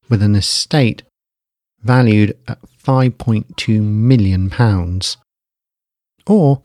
with 0.08 0.22
an 0.22 0.36
estate 0.36 1.04
valued 1.82 2.38
at 2.48 2.60
£5.2 2.84 3.82
million, 3.82 4.52
or 6.28 6.62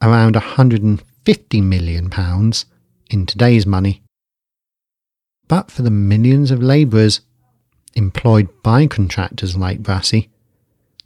around 0.00 0.36
150 0.36 1.08
50 1.28 1.60
million 1.60 2.08
pounds 2.08 2.64
in 3.10 3.26
today's 3.26 3.66
money. 3.66 4.00
But 5.46 5.70
for 5.70 5.82
the 5.82 5.90
millions 5.90 6.50
of 6.50 6.62
labourers 6.62 7.20
employed 7.94 8.48
by 8.62 8.86
contractors 8.86 9.54
like 9.54 9.82
Brassey, 9.82 10.30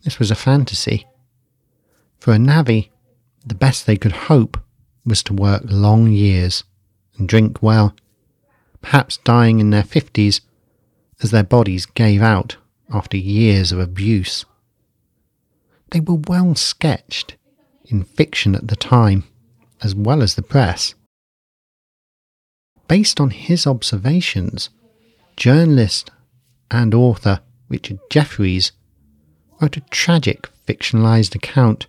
this 0.05 0.21
was 0.21 0.31
a 0.31 0.37
fantasy. 0.37 1.09
For 2.21 2.33
a 2.33 2.39
navvy, 2.39 2.92
the 3.45 3.55
best 3.55 3.87
they 3.87 3.97
could 3.97 4.13
hope 4.13 4.57
was 5.05 5.23
to 5.25 5.35
work 5.35 5.63
long 5.65 6.09
years 6.09 6.65
and 7.17 7.29
drink 7.29 7.63
well, 7.63 7.95
perhaps 8.81 9.19
dying 9.19 9.61
in 9.61 9.71
their 9.71 9.83
fifties 9.83 10.41
as 11.21 11.31
their 11.31 11.45
bodies 11.45 11.87
gave 11.87 12.23
out 12.23 12.57
after 12.93 13.17
years 13.17 13.73
of 13.73 13.79
abuse. 13.79 14.45
They 15.91 16.01
were 16.01 16.21
well 16.27 16.55
sketched 16.55 17.37
in 17.85 18.05
fiction 18.05 18.55
at 18.55 18.69
the 18.69 18.77
time 18.77 19.25
as 19.83 19.95
well 19.95 20.23
as 20.23 20.35
the 20.35 20.43
press. 20.43 20.95
Based 22.89 23.21
on 23.21 23.31
his 23.31 23.67
observations, 23.67 24.71
journalist 25.37 26.11
and 26.71 26.95
author 26.95 27.41
Richard 27.69 27.99
Jefferies 28.11 28.73
wrote 29.61 29.77
a 29.77 29.83
tragic 29.91 30.49
fictionalized 30.67 31.35
account 31.35 31.87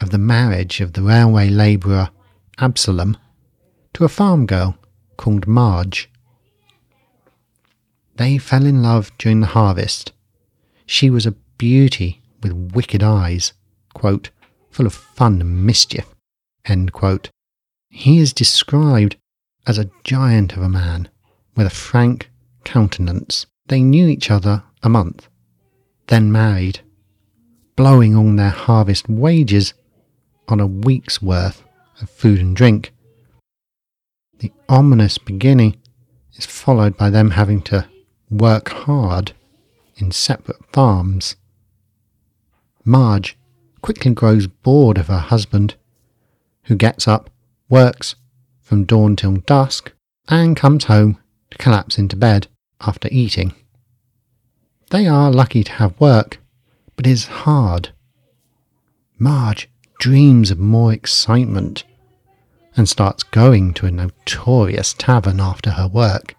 of 0.00 0.10
the 0.10 0.18
marriage 0.18 0.80
of 0.80 0.94
the 0.94 1.02
railway 1.02 1.48
labourer 1.48 2.10
Absalom 2.58 3.16
to 3.94 4.04
a 4.04 4.08
farm 4.08 4.46
girl 4.46 4.76
called 5.16 5.46
Marge. 5.46 6.10
They 8.16 8.38
fell 8.38 8.66
in 8.66 8.82
love 8.82 9.10
during 9.18 9.40
the 9.40 9.48
harvest. 9.48 10.12
She 10.86 11.10
was 11.10 11.26
a 11.26 11.36
beauty 11.58 12.22
with 12.42 12.74
wicked 12.74 13.02
eyes, 13.02 13.52
quote, 13.94 14.30
full 14.70 14.86
of 14.86 14.94
fun 14.94 15.40
and 15.40 15.64
mischief. 15.66 16.06
He 17.88 18.18
is 18.18 18.32
described 18.32 19.16
as 19.66 19.78
a 19.78 19.90
giant 20.04 20.52
of 20.54 20.62
a 20.62 20.68
man 20.68 21.08
with 21.56 21.66
a 21.66 21.70
frank 21.70 22.30
countenance. 22.64 23.46
They 23.66 23.82
knew 23.82 24.06
each 24.06 24.30
other 24.30 24.62
a 24.82 24.88
month, 24.88 25.28
then 26.06 26.32
married, 26.32 26.80
blowing 27.76 28.14
on 28.14 28.36
their 28.36 28.50
harvest 28.50 29.08
wages 29.08 29.74
on 30.50 30.60
a 30.60 30.66
week's 30.66 31.22
worth 31.22 31.62
of 32.00 32.10
food 32.10 32.40
and 32.40 32.56
drink. 32.56 32.92
The 34.38 34.52
ominous 34.68 35.18
beginning 35.18 35.76
is 36.34 36.46
followed 36.46 36.96
by 36.96 37.10
them 37.10 37.32
having 37.32 37.62
to 37.62 37.88
work 38.30 38.70
hard 38.70 39.32
in 39.96 40.10
separate 40.10 40.64
farms. 40.72 41.36
Marge 42.84 43.36
quickly 43.82 44.12
grows 44.12 44.46
bored 44.46 44.98
of 44.98 45.08
her 45.08 45.18
husband 45.18 45.74
who 46.64 46.76
gets 46.76 47.06
up, 47.06 47.30
works 47.68 48.14
from 48.60 48.84
dawn 48.84 49.16
till 49.16 49.36
dusk, 49.36 49.92
and 50.28 50.56
comes 50.56 50.84
home 50.84 51.18
to 51.50 51.58
collapse 51.58 51.98
into 51.98 52.16
bed 52.16 52.46
after 52.80 53.08
eating. 53.10 53.54
They 54.90 55.06
are 55.06 55.30
lucky 55.30 55.64
to 55.64 55.72
have 55.72 56.00
work, 56.00 56.38
but 56.96 57.06
it 57.06 57.10
is 57.10 57.26
hard. 57.26 57.90
Marge 59.18 59.68
dreams 60.00 60.50
of 60.50 60.58
more 60.58 60.92
excitement 60.92 61.84
and 62.74 62.88
starts 62.88 63.22
going 63.22 63.74
to 63.74 63.84
a 63.84 63.90
notorious 63.90 64.94
tavern 64.94 65.38
after 65.38 65.72
her 65.72 65.86
work. 65.86 66.34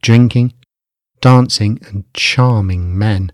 Drinking, 0.00 0.54
dancing, 1.20 1.78
and 1.86 2.04
charming 2.14 2.96
men, 2.96 3.30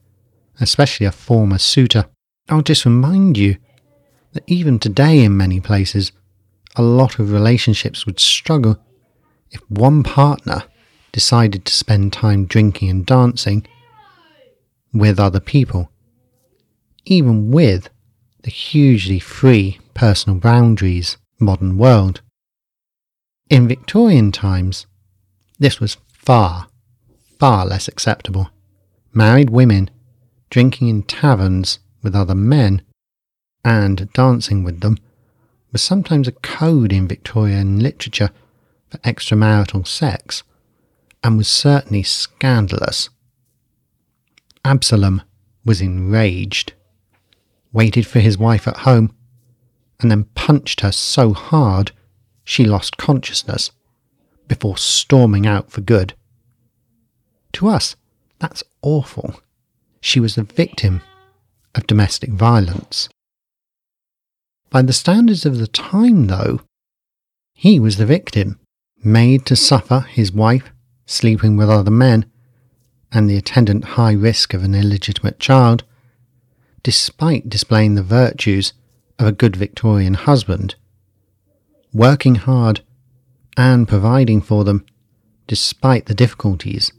especially 0.60 1.06
a 1.06 1.12
former 1.12 1.58
suitor. 1.58 2.06
I'll 2.48 2.62
just 2.62 2.84
remind 2.84 3.38
you 3.38 3.56
that 4.32 4.42
even 4.48 4.80
today 4.80 5.24
in 5.24 5.36
many 5.36 5.60
places, 5.60 6.10
a 6.74 6.82
lot 6.82 7.20
of 7.20 7.30
relationships 7.30 8.04
would 8.04 8.18
struggle 8.18 8.76
if 9.52 9.60
one 9.70 10.02
partner 10.02 10.64
decided 11.12 11.64
to 11.66 11.72
spend 11.72 12.12
time 12.12 12.46
drinking 12.46 12.90
and 12.90 13.06
dancing 13.06 13.66
with 14.92 15.20
other 15.20 15.40
people, 15.40 15.92
even 17.04 17.52
with 17.52 17.88
the 18.42 18.50
hugely 18.50 19.18
free 19.18 19.78
personal 19.94 20.38
boundaries 20.38 21.16
modern 21.38 21.76
world. 21.78 22.20
In 23.48 23.68
Victorian 23.68 24.32
times, 24.32 24.86
this 25.58 25.80
was 25.80 25.96
far, 26.08 26.68
far 27.38 27.66
less 27.66 27.88
acceptable. 27.88 28.50
Married 29.12 29.50
women 29.50 29.90
drinking 30.50 30.88
in 30.88 31.02
taverns 31.02 31.78
with 32.02 32.14
other 32.14 32.34
men 32.34 32.82
and 33.64 34.12
dancing 34.12 34.64
with 34.64 34.80
them 34.80 34.98
was 35.70 35.82
sometimes 35.82 36.28
a 36.28 36.32
code 36.32 36.92
in 36.92 37.08
Victorian 37.08 37.80
literature 37.80 38.30
for 38.88 38.98
extramarital 38.98 39.86
sex 39.86 40.42
and 41.22 41.36
was 41.36 41.48
certainly 41.48 42.02
scandalous. 42.02 43.08
Absalom 44.64 45.22
was 45.64 45.80
enraged, 45.80 46.74
waited 47.72 48.06
for 48.06 48.20
his 48.20 48.38
wife 48.38 48.68
at 48.68 48.78
home, 48.78 49.14
and 50.00 50.10
then 50.10 50.24
punched 50.34 50.80
her 50.80 50.92
so 50.92 51.32
hard 51.32 51.92
she 52.44 52.64
lost 52.64 52.96
consciousness 52.96 53.70
before 54.48 54.76
storming 54.76 55.46
out 55.46 55.70
for 55.70 55.80
good. 55.80 56.14
To 57.52 57.68
us, 57.68 57.96
that's 58.38 58.64
awful. 58.82 59.40
She 60.00 60.20
was 60.20 60.34
the 60.34 60.42
victim 60.42 61.02
of 61.74 61.86
domestic 61.86 62.30
violence. 62.30 63.08
By 64.70 64.82
the 64.82 64.92
standards 64.92 65.46
of 65.46 65.58
the 65.58 65.66
time, 65.66 66.26
though, 66.26 66.60
he 67.54 67.78
was 67.78 67.96
the 67.96 68.06
victim, 68.06 68.58
made 69.04 69.46
to 69.46 69.56
suffer 69.56 70.00
his 70.00 70.32
wife 70.32 70.72
sleeping 71.06 71.56
with 71.56 71.70
other 71.70 71.90
men 71.90 72.26
and 73.12 73.28
the 73.28 73.36
attendant 73.36 73.84
high 73.84 74.12
risk 74.12 74.54
of 74.54 74.64
an 74.64 74.74
illegitimate 74.74 75.38
child, 75.38 75.84
despite 76.82 77.48
displaying 77.48 77.94
the 77.94 78.02
virtues 78.02 78.72
of 79.18 79.26
a 79.26 79.32
good 79.32 79.56
Victorian 79.56 80.14
husband, 80.14 80.74
working 81.92 82.36
hard 82.36 82.80
and 83.56 83.86
providing 83.86 84.40
for 84.40 84.64
them 84.64 84.84
despite 85.46 86.06
the 86.06 86.14
difficulties 86.14 86.92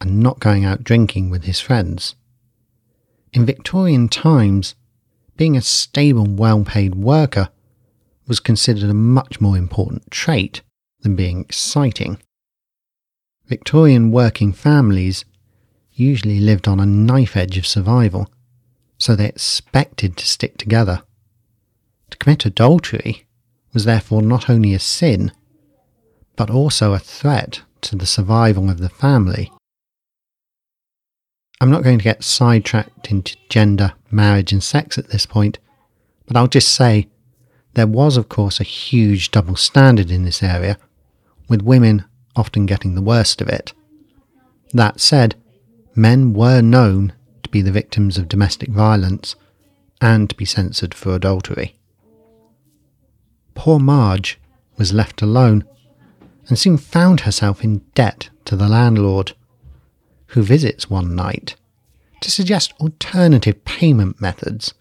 and 0.00 0.20
not 0.20 0.40
going 0.40 0.64
out 0.64 0.84
drinking 0.84 1.30
with 1.30 1.44
his 1.44 1.60
friends. 1.60 2.14
In 3.32 3.44
Victorian 3.44 4.08
times, 4.08 4.74
being 5.36 5.56
a 5.56 5.60
stable, 5.60 6.26
well 6.26 6.64
paid 6.64 6.94
worker 6.94 7.48
was 8.26 8.40
considered 8.40 8.90
a 8.90 8.94
much 8.94 9.40
more 9.40 9.56
important 9.56 10.10
trait 10.10 10.62
than 11.00 11.16
being 11.16 11.40
exciting. 11.40 12.18
Victorian 13.46 14.10
working 14.10 14.52
families 14.52 15.24
usually 15.92 16.38
lived 16.38 16.68
on 16.68 16.78
a 16.78 16.86
knife 16.86 17.36
edge 17.36 17.58
of 17.58 17.66
survival, 17.66 18.30
so 18.98 19.14
they 19.14 19.26
expected 19.26 20.16
to 20.16 20.26
stick 20.26 20.58
together. 20.58 21.02
To 22.10 22.18
commit 22.18 22.44
adultery 22.46 23.26
was 23.72 23.84
therefore 23.84 24.22
not 24.22 24.50
only 24.50 24.74
a 24.74 24.78
sin, 24.78 25.32
but 26.36 26.50
also 26.50 26.92
a 26.92 26.98
threat 26.98 27.62
to 27.82 27.96
the 27.96 28.06
survival 28.06 28.70
of 28.70 28.78
the 28.78 28.88
family. 28.88 29.52
I'm 31.60 31.70
not 31.70 31.82
going 31.82 31.98
to 31.98 32.04
get 32.04 32.22
sidetracked 32.22 33.10
into 33.10 33.36
gender, 33.48 33.94
marriage, 34.10 34.52
and 34.52 34.62
sex 34.62 34.96
at 34.96 35.08
this 35.08 35.26
point, 35.26 35.58
but 36.26 36.36
I'll 36.36 36.46
just 36.46 36.72
say 36.72 37.08
there 37.74 37.86
was, 37.86 38.16
of 38.16 38.28
course, 38.28 38.60
a 38.60 38.64
huge 38.64 39.30
double 39.30 39.56
standard 39.56 40.10
in 40.10 40.24
this 40.24 40.42
area, 40.42 40.78
with 41.48 41.62
women 41.62 42.04
often 42.36 42.66
getting 42.66 42.94
the 42.94 43.02
worst 43.02 43.40
of 43.40 43.48
it. 43.48 43.72
That 44.72 45.00
said, 45.00 45.34
men 45.94 46.32
were 46.32 46.60
known 46.60 47.12
to 47.48 47.52
be 47.52 47.62
the 47.62 47.72
victims 47.72 48.18
of 48.18 48.28
domestic 48.28 48.68
violence 48.68 49.34
and 50.02 50.28
to 50.28 50.36
be 50.36 50.44
censored 50.44 50.92
for 50.92 51.14
adultery. 51.14 51.74
Poor 53.54 53.78
Marge 53.78 54.38
was 54.76 54.92
left 54.92 55.22
alone 55.22 55.64
and 56.46 56.58
soon 56.58 56.76
found 56.76 57.20
herself 57.20 57.64
in 57.64 57.78
debt 57.94 58.28
to 58.44 58.54
the 58.54 58.68
landlord, 58.68 59.32
who 60.28 60.42
visits 60.42 60.90
one 60.90 61.16
night 61.16 61.56
to 62.20 62.30
suggest 62.30 62.74
alternative 62.80 63.64
payment 63.64 64.20
methods 64.20 64.74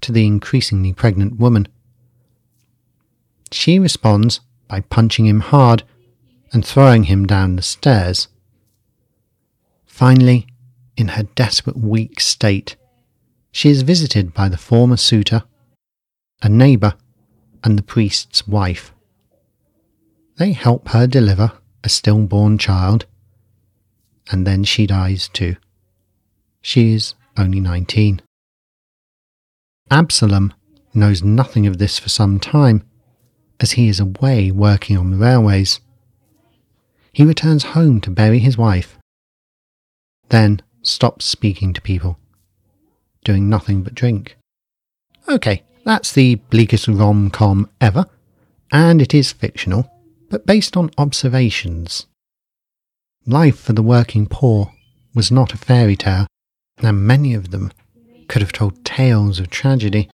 to 0.00 0.10
the 0.10 0.26
increasingly 0.26 0.92
pregnant 0.92 1.38
woman. 1.38 1.68
She 3.52 3.78
responds 3.78 4.40
by 4.66 4.80
punching 4.80 5.26
him 5.26 5.40
hard 5.40 5.84
and 6.52 6.66
throwing 6.66 7.04
him 7.04 7.26
down 7.26 7.54
the 7.54 7.62
stairs. 7.62 8.26
Finally, 9.86 10.46
in 10.96 11.08
her 11.08 11.24
desperate, 11.34 11.76
weak 11.76 12.20
state, 12.20 12.76
she 13.50 13.68
is 13.68 13.82
visited 13.82 14.32
by 14.32 14.48
the 14.48 14.56
former 14.56 14.96
suitor, 14.96 15.44
a 16.42 16.48
neighbour, 16.48 16.94
and 17.62 17.78
the 17.78 17.82
priest's 17.82 18.48
wife. 18.48 18.92
They 20.38 20.52
help 20.52 20.88
her 20.88 21.06
deliver 21.06 21.52
a 21.84 21.88
stillborn 21.88 22.58
child, 22.58 23.06
and 24.30 24.46
then 24.46 24.64
she 24.64 24.86
dies 24.86 25.28
too. 25.28 25.56
She 26.60 26.94
is 26.94 27.14
only 27.36 27.60
19. 27.60 28.22
Absalom 29.90 30.54
knows 30.94 31.22
nothing 31.22 31.66
of 31.66 31.78
this 31.78 31.98
for 31.98 32.08
some 32.08 32.40
time, 32.40 32.82
as 33.60 33.72
he 33.72 33.88
is 33.88 34.00
away 34.00 34.50
working 34.50 34.96
on 34.96 35.10
the 35.10 35.16
railways. 35.16 35.80
He 37.12 37.24
returns 37.24 37.64
home 37.64 38.00
to 38.00 38.10
bury 38.10 38.38
his 38.38 38.56
wife, 38.56 38.98
then 40.30 40.62
stops 40.82 41.24
speaking 41.24 41.72
to 41.72 41.80
people, 41.80 42.18
doing 43.24 43.48
nothing 43.48 43.82
but 43.82 43.94
drink. 43.94 44.36
Okay, 45.28 45.62
that's 45.84 46.12
the 46.12 46.36
bleakest 46.36 46.88
rom 46.88 47.30
com 47.30 47.68
ever, 47.80 48.06
and 48.70 49.00
it 49.00 49.14
is 49.14 49.32
fictional, 49.32 49.90
but 50.28 50.46
based 50.46 50.76
on 50.76 50.90
observations. 50.98 52.06
Life 53.26 53.58
for 53.58 53.72
the 53.72 53.82
working 53.82 54.26
poor 54.26 54.72
was 55.14 55.30
not 55.30 55.54
a 55.54 55.58
fairy 55.58 55.96
tale, 55.96 56.26
and 56.78 57.06
many 57.06 57.34
of 57.34 57.50
them 57.50 57.70
could 58.28 58.42
have 58.42 58.52
told 58.52 58.84
tales 58.84 59.38
of 59.38 59.50
tragedy. 59.50 60.08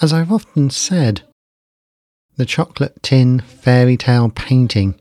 As 0.00 0.12
I've 0.12 0.32
often 0.32 0.70
said, 0.70 1.22
the 2.36 2.46
chocolate 2.46 3.02
tin 3.02 3.40
fairy 3.40 3.96
tale 3.96 4.30
painting 4.30 4.94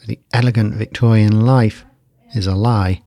of 0.00 0.06
the 0.06 0.18
elegant 0.32 0.74
Victorian 0.74 1.46
life 1.46 1.84
is 2.34 2.46
a 2.46 2.54
lie, 2.54 3.02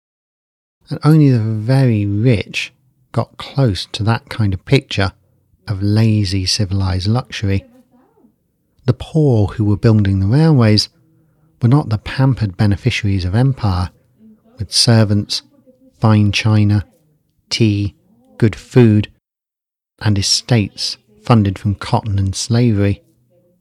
and 0.90 1.00
only 1.04 1.30
the 1.30 1.40
very 1.40 2.06
rich 2.06 2.74
got 3.12 3.38
close 3.38 3.86
to 3.88 4.04
that 4.04 4.30
kind 4.30 4.54
of 4.54 4.66
picture 4.66 5.12
of 5.68 5.82
lazy 5.82 6.46
civilized 6.46 7.08
luxury. 7.08 7.66
The 8.86 8.94
poor 8.94 9.48
who 9.48 9.66
were 9.66 9.78
building 9.78 10.20
the 10.20 10.28
railways 10.28 10.90
were 11.62 11.68
not 11.68 11.90
the 11.90 11.98
pampered 11.98 12.56
beneficiaries 12.56 13.26
of 13.26 13.36
empire, 13.36 13.90
with 14.58 14.72
servants, 14.72 15.42
fine 16.00 16.32
china, 16.32 16.86
tea, 17.50 17.96
good 18.38 18.56
food, 18.56 19.12
and 20.00 20.18
estates 20.18 20.98
funded 21.22 21.60
from 21.60 21.76
cotton 21.76 22.18
and 22.18 22.36
slavery, 22.36 23.04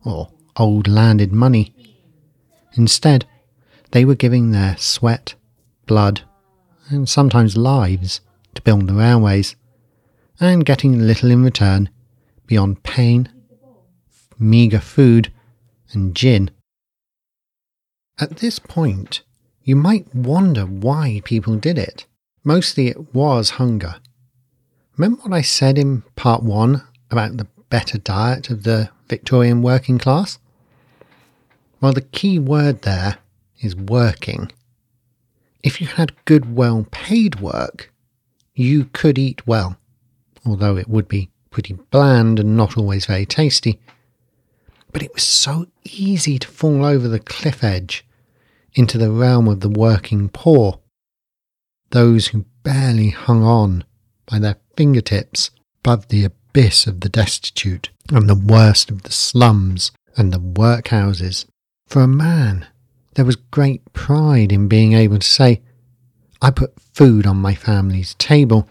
or 0.05 0.31
old 0.57 0.87
landed 0.87 1.33
money. 1.33 1.75
Instead, 2.75 3.25
they 3.91 4.05
were 4.05 4.15
giving 4.15 4.51
their 4.51 4.77
sweat, 4.77 5.35
blood, 5.87 6.23
and 6.89 7.09
sometimes 7.09 7.57
lives 7.57 8.21
to 8.55 8.63
build 8.63 8.87
the 8.87 8.95
railways, 8.95 9.57
and 10.41 10.65
getting 10.65 11.07
little 11.07 11.31
in 11.31 11.43
return 11.43 11.89
beyond 12.47 12.83
pain, 12.83 13.29
meagre 14.39 14.81
food, 14.81 15.33
and 15.93 16.15
gin. 16.15 16.51
At 18.19 18.37
this 18.37 18.59
point, 18.59 19.23
you 19.63 19.77
might 19.77 20.15
wonder 20.15 20.65
why 20.65 21.21
people 21.25 21.57
did 21.57 21.79
it. 21.79 22.07
Mostly 22.45 22.89
it 22.89 23.15
was 23.15 23.51
hunger. 23.51 23.97
Remember 24.97 25.23
what 25.23 25.33
I 25.33 25.43
said 25.43 25.77
in 25.77 26.03
part 26.15 26.43
one 26.43 26.83
about 27.11 27.37
the 27.37 27.49
better 27.69 27.99
diet 27.99 28.49
of 28.49 28.63
the 28.63 28.91
Victorian 29.09 29.61
working 29.61 29.99
class? 29.99 30.39
Well, 31.81 31.93
the 31.93 32.01
key 32.01 32.39
word 32.39 32.83
there 32.83 33.19
is 33.61 33.77
working. 33.77 34.51
If 35.67 35.81
you 35.81 35.89
had 35.89 36.15
good, 36.27 36.55
well 36.55 36.87
paid 36.93 37.41
work, 37.41 37.93
you 38.55 38.85
could 38.93 39.19
eat 39.19 39.49
well, 39.49 39.77
although 40.45 40.77
it 40.77 40.89
would 40.89 41.09
be 41.09 41.29
pretty 41.51 41.73
bland 41.91 42.39
and 42.39 42.57
not 42.57 42.79
always 42.79 43.07
very 43.07 43.27
tasty. 43.27 43.81
But 44.93 45.03
it 45.03 45.13
was 45.13 45.25
so 45.25 45.67
easy 45.83 46.39
to 46.39 46.47
fall 46.47 46.85
over 46.85 47.09
the 47.09 47.19
cliff 47.19 47.65
edge 47.65 48.07
into 48.75 48.97
the 48.97 49.11
realm 49.11 49.49
of 49.49 49.59
the 49.59 49.69
working 49.69 50.29
poor, 50.29 50.79
those 51.91 52.29
who 52.29 52.45
barely 52.63 53.11
hung 53.11 53.43
on 53.43 53.83
by 54.25 54.39
their 54.39 54.59
fingertips 54.77 55.51
above 55.81 56.07
the 56.07 56.23
abyss 56.23 56.87
of 56.87 57.01
the 57.01 57.09
destitute 57.09 57.91
and 58.13 58.31
the 58.31 58.37
worst 58.37 58.89
of 58.89 59.03
the 59.03 59.13
slums 59.13 59.91
and 60.17 60.33
the 60.33 60.39
workhouses 60.39 61.45
for 61.89 62.03
a 62.03 62.09
man, 62.09 62.69
there 63.17 63.25
was 63.25 63.37
great 63.37 63.83
pride 63.95 64.53
in 64.53 64.69
being 64.69 64.93
able 64.93 65.19
to 65.19 65.27
say, 65.27 65.63
I 66.43 66.51
put 66.51 66.79
food 66.79 67.27
on 67.27 67.39
my 67.39 67.55
family's 67.55 68.15
table. 68.15 68.69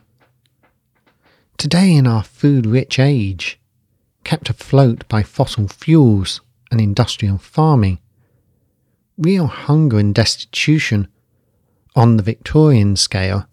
Today, 1.57 1.95
in 1.95 2.05
our 2.05 2.23
food 2.23 2.67
rich 2.67 2.99
age, 2.99 3.59
kept 4.23 4.51
afloat 4.51 5.07
by 5.07 5.23
fossil 5.23 5.67
fuels 5.67 6.41
and 6.69 6.79
industrial 6.79 7.39
farming, 7.39 7.97
real 9.17 9.47
hunger 9.47 9.97
and 9.97 10.13
destitution 10.13 11.07
on 11.95 12.17
the 12.17 12.23
Victorian 12.23 12.95
scale 12.95 13.47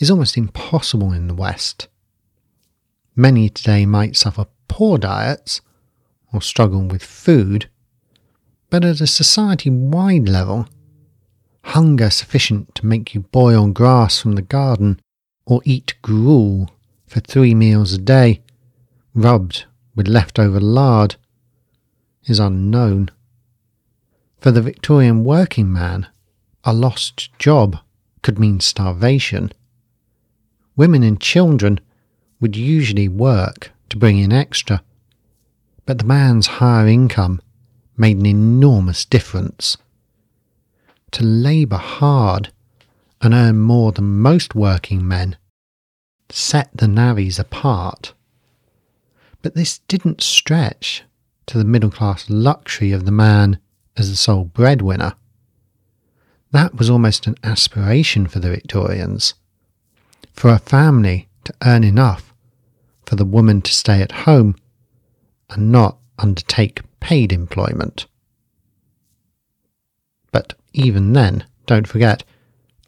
is 0.00 0.10
almost 0.10 0.36
impossible 0.36 1.12
in 1.12 1.28
the 1.28 1.34
West. 1.34 1.86
Many 3.14 3.48
today 3.48 3.86
might 3.86 4.16
suffer 4.16 4.46
poor 4.66 4.98
diets 4.98 5.60
or 6.32 6.42
struggle 6.42 6.82
with 6.82 7.04
food, 7.04 7.68
But 8.70 8.84
at 8.84 9.00
a 9.00 9.06
society 9.06 9.70
wide 9.70 10.28
level, 10.28 10.68
hunger 11.64 12.10
sufficient 12.10 12.74
to 12.74 12.86
make 12.86 13.14
you 13.14 13.20
boil 13.20 13.68
grass 13.68 14.20
from 14.20 14.32
the 14.32 14.42
garden 14.42 15.00
or 15.46 15.62
eat 15.64 15.94
gruel 16.02 16.70
for 17.06 17.20
three 17.20 17.54
meals 17.54 17.94
a 17.94 17.98
day, 17.98 18.42
rubbed 19.14 19.64
with 19.94 20.06
leftover 20.06 20.60
lard, 20.60 21.16
is 22.24 22.38
unknown. 22.38 23.10
For 24.38 24.50
the 24.50 24.62
Victorian 24.62 25.24
working 25.24 25.72
man, 25.72 26.06
a 26.62 26.74
lost 26.74 27.30
job 27.38 27.78
could 28.22 28.38
mean 28.38 28.60
starvation. 28.60 29.50
Women 30.76 31.02
and 31.02 31.18
children 31.18 31.80
would 32.40 32.54
usually 32.54 33.08
work 33.08 33.72
to 33.88 33.96
bring 33.96 34.18
in 34.18 34.32
extra, 34.32 34.82
but 35.86 35.98
the 35.98 36.04
man's 36.04 36.46
higher 36.46 36.86
income 36.86 37.40
made 37.98 38.16
an 38.16 38.26
enormous 38.26 39.04
difference. 39.04 39.76
To 41.12 41.24
labour 41.24 41.76
hard 41.76 42.52
and 43.20 43.34
earn 43.34 43.58
more 43.58 43.92
than 43.92 44.20
most 44.20 44.54
working 44.54 45.06
men 45.06 45.36
set 46.30 46.70
the 46.74 46.86
navvies 46.86 47.38
apart. 47.38 48.12
But 49.42 49.54
this 49.54 49.78
didn't 49.88 50.22
stretch 50.22 51.02
to 51.46 51.58
the 51.58 51.64
middle 51.64 51.90
class 51.90 52.28
luxury 52.28 52.92
of 52.92 53.04
the 53.04 53.12
man 53.12 53.58
as 53.96 54.10
the 54.10 54.16
sole 54.16 54.44
breadwinner. 54.44 55.14
That 56.50 56.76
was 56.76 56.88
almost 56.88 57.26
an 57.26 57.36
aspiration 57.42 58.26
for 58.26 58.38
the 58.38 58.50
Victorians. 58.50 59.34
For 60.32 60.50
a 60.50 60.58
family 60.58 61.28
to 61.44 61.54
earn 61.64 61.84
enough 61.84 62.32
for 63.06 63.16
the 63.16 63.24
woman 63.24 63.62
to 63.62 63.72
stay 63.72 64.02
at 64.02 64.12
home 64.12 64.54
and 65.50 65.72
not 65.72 65.98
undertake 66.18 66.82
paid 67.00 67.32
employment. 67.32 68.06
But 70.32 70.54
even 70.72 71.12
then, 71.12 71.44
don't 71.66 71.88
forget, 71.88 72.24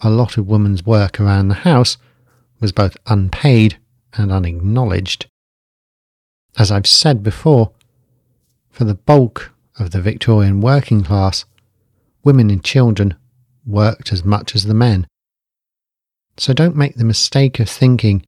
a 0.00 0.10
lot 0.10 0.36
of 0.36 0.46
women's 0.46 0.84
work 0.84 1.20
around 1.20 1.48
the 1.48 1.54
house 1.54 1.96
was 2.60 2.72
both 2.72 2.96
unpaid 3.06 3.78
and 4.14 4.30
unacknowledged. 4.32 5.26
As 6.58 6.70
I've 6.70 6.86
said 6.86 7.22
before, 7.22 7.72
for 8.70 8.84
the 8.84 8.94
bulk 8.94 9.52
of 9.78 9.90
the 9.90 10.00
Victorian 10.00 10.60
working 10.60 11.02
class, 11.02 11.44
women 12.24 12.50
and 12.50 12.62
children 12.62 13.14
worked 13.66 14.12
as 14.12 14.24
much 14.24 14.54
as 14.54 14.64
the 14.64 14.74
men. 14.74 15.06
So 16.36 16.52
don't 16.52 16.76
make 16.76 16.96
the 16.96 17.04
mistake 17.04 17.60
of 17.60 17.68
thinking 17.68 18.24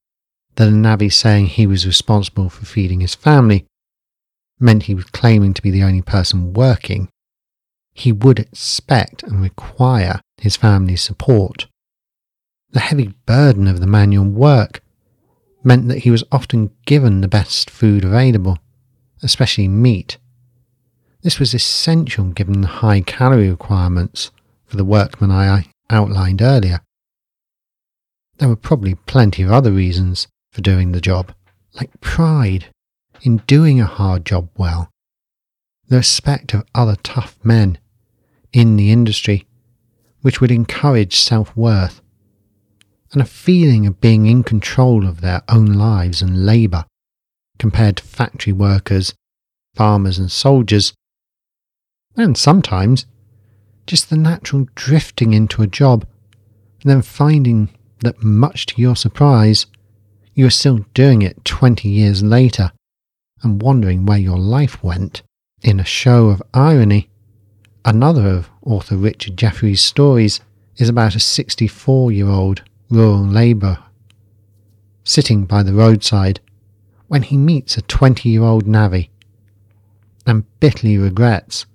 that 0.57 0.69
a 0.69 0.73
navvy 0.73 1.09
saying 1.09 1.47
he 1.47 1.67
was 1.67 1.87
responsible 1.87 2.49
for 2.49 2.67
feeding 2.67 3.01
his 3.01 3.15
family 3.15 3.65
meant 4.63 4.85
he 4.85 4.95
was 4.95 5.05
claiming 5.07 5.53
to 5.55 5.63
be 5.63 5.71
the 5.71 5.83
only 5.83 6.03
person 6.03 6.53
working. 6.53 7.09
He 7.93 8.13
would 8.13 8.39
expect 8.39 9.23
and 9.23 9.43
require 9.43 10.21
his 10.39 10.57
family's 10.57 11.03
support. 11.03 11.67
The 12.71 12.81
heavy 12.81 13.15
burden 13.27 13.69
of 13.69 13.81
the 13.81 13.87
manual 13.87 14.25
work 14.25 14.83
meant 15.63 15.89
that 15.89 16.01
he 16.01 16.11
was 16.11 16.25
often 16.33 16.71
given 16.87 17.21
the 17.21 17.29
best 17.29 17.69
food 17.69 18.05
available, 18.05 18.59
especially 19.23 19.69
meat. 19.69 20.17
This 21.23 21.39
was 21.39 21.55
essential 21.55 22.25
given 22.27 22.63
the 22.63 22.69
high 22.69 23.01
calorie 23.01 23.51
requirements 23.51 24.31
for 24.65 24.77
the 24.77 24.85
workmen 24.85 25.31
I 25.31 25.67
outlined 25.91 26.41
earlier. 26.41 26.81
There 28.39 28.49
were 28.49 28.57
probably 28.57 28.95
plenty 28.95 29.43
of 29.43 29.53
other 29.53 29.71
reasons 29.71 30.27
for 30.51 30.63
doing 30.63 30.93
the 30.93 31.01
job, 31.01 31.33
like 31.75 32.01
pride 32.01 32.67
in 33.23 33.39
doing 33.47 33.81
a 33.81 33.87
hard 33.87 34.27
job 34.27 34.49
well, 34.57 34.91
the 35.89 35.97
respect 35.97 36.55
of 36.55 36.65
other 36.75 36.97
tough 37.03 37.39
men 37.45 37.79
in 38.53 38.77
the 38.77 38.91
industry, 38.91 39.47
which 40.23 40.41
would 40.41 40.51
encourage 40.51 41.19
self 41.19 41.57
worth, 41.57 42.01
and 43.13 43.23
a 43.23 43.27
feeling 43.27 43.87
of 43.87 44.01
being 44.01 44.27
in 44.27 44.43
control 44.43 45.07
of 45.07 45.21
their 45.21 45.43
own 45.49 45.67
lives 45.67 46.21
and 46.21 46.47
labour 46.47 46.85
compared 47.59 47.97
to 47.97 48.05
factory 48.05 48.53
workers, 48.53 49.15
farmers, 49.75 50.19
and 50.19 50.33
soldiers, 50.33 50.93
and 52.17 52.37
sometimes 52.37 53.07
just 53.87 54.11
the 54.11 54.17
natural 54.17 54.67
drifting 54.75 55.33
into 55.33 55.63
a 55.63 55.67
job 55.67 56.07
and 56.83 56.91
then 56.91 57.03
finding 57.03 57.69
that, 58.01 58.23
much 58.23 58.67
to 58.67 58.81
your 58.81 58.97
surprise, 58.97 59.67
you 60.35 60.47
are 60.47 60.51
still 60.51 60.85
doing 60.93 61.23
it 61.23 61.45
20 61.45 61.89
years 61.89 62.23
later 62.23 62.73
and 63.43 63.63
wondering 63.63 64.07
where 64.07 64.19
your 64.19 64.39
life 64.39 64.83
went. 64.83 65.23
In 65.63 65.79
a 65.79 65.85
show 65.85 66.29
of 66.29 66.43
irony, 66.53 67.09
another 67.85 68.29
of 68.29 68.51
author 68.63 68.97
Richard 68.97 69.37
Jefferies' 69.37 69.81
stories 69.81 70.41
is 70.77 70.89
about 70.89 71.15
a 71.15 71.21
64 71.21 72.13
year 72.13 72.29
old 72.29 72.63
rural 72.91 73.27
labourer 73.27 73.79
sitting 75.05 75.45
by 75.45 75.63
the 75.63 75.73
roadside 75.73 76.41
when 77.09 77.23
he 77.23 77.37
meets 77.37 77.77
a 77.77 77.83
20 77.83 78.29
year 78.29 78.43
old 78.43 78.67
navvy 78.67 79.11
and 80.27 80.45
bitterly 80.61 80.97
regrets 80.97 81.67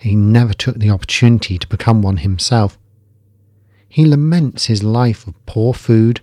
he 0.00 0.14
never 0.14 0.54
took 0.54 0.78
the 0.78 0.88
opportunity 0.90 1.58
to 1.58 1.68
become 1.68 2.00
one 2.00 2.18
himself. 2.18 2.78
He 3.86 4.06
laments 4.06 4.66
his 4.66 4.82
life 4.82 5.26
of 5.26 5.34
poor 5.44 5.74
food, 5.74 6.22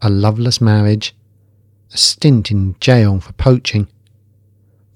a 0.00 0.08
loveless 0.08 0.60
marriage, 0.60 1.14
a 1.92 1.98
stint 1.98 2.50
in 2.50 2.76
jail 2.80 3.20
for 3.20 3.32
poaching, 3.34 3.88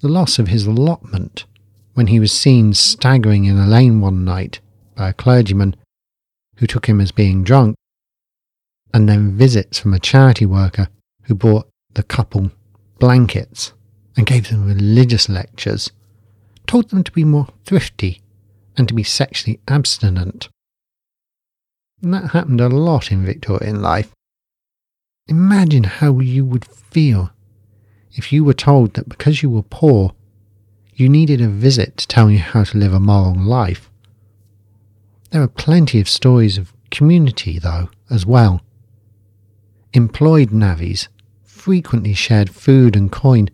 the 0.01 0.07
loss 0.07 0.39
of 0.39 0.47
his 0.47 0.65
allotment 0.65 1.45
when 1.93 2.07
he 2.07 2.19
was 2.19 2.31
seen 2.31 2.73
staggering 2.73 3.45
in 3.45 3.57
a 3.57 3.67
lane 3.67 4.01
one 4.01 4.23
night 4.23 4.59
by 4.95 5.09
a 5.09 5.13
clergyman 5.13 5.75
who 6.57 6.67
took 6.67 6.87
him 6.87 7.01
as 7.01 7.11
being 7.11 7.43
drunk, 7.43 7.75
and 8.93 9.07
then 9.07 9.37
visits 9.37 9.79
from 9.79 9.93
a 9.93 9.99
charity 9.99 10.45
worker 10.45 10.89
who 11.23 11.35
bought 11.35 11.67
the 11.93 12.03
couple 12.03 12.51
blankets 12.99 13.73
and 14.15 14.25
gave 14.25 14.49
them 14.49 14.65
religious 14.65 15.29
lectures 15.29 15.91
told 16.69 16.89
them 16.89 17.03
to 17.03 17.11
be 17.11 17.23
more 17.23 17.47
thrifty 17.65 18.21
and 18.77 18.87
to 18.87 18.93
be 18.93 19.03
sexually 19.03 19.59
abstinent. 19.67 20.49
And 22.03 22.13
that 22.13 22.31
happened 22.31 22.61
a 22.61 22.69
lot 22.69 23.11
in 23.11 23.25
Victorian 23.25 23.81
life. 23.81 24.11
Imagine 25.27 25.83
how 25.83 26.19
you 26.19 26.45
would 26.45 26.65
feel 26.65 27.31
if 28.19 28.33
you 28.33 28.43
were 28.43 28.53
told 28.53 28.95
that 28.95 29.07
because 29.07 29.41
you 29.41 29.49
were 29.49 29.63
poor, 29.63 30.13
you 30.93 31.07
needed 31.07 31.39
a 31.39 31.47
visit 31.47 31.95
to 31.95 32.05
tell 32.05 32.29
you 32.29 32.37
how 32.37 32.65
to 32.65 32.77
live 32.77 32.93
a 32.93 32.99
moral 32.99 33.33
life. 33.39 33.89
There 35.31 35.41
are 35.41 35.47
plenty 35.47 36.01
of 36.01 36.09
stories 36.09 36.57
of 36.57 36.73
community, 36.91 37.59
though, 37.59 37.89
as 38.09 38.25
well. 38.25 38.59
Employed 39.93 40.49
navvies 40.49 41.07
frequently 41.45 42.13
shared 42.13 42.49
food 42.49 42.93
and 42.97 43.09
coin 43.09 43.47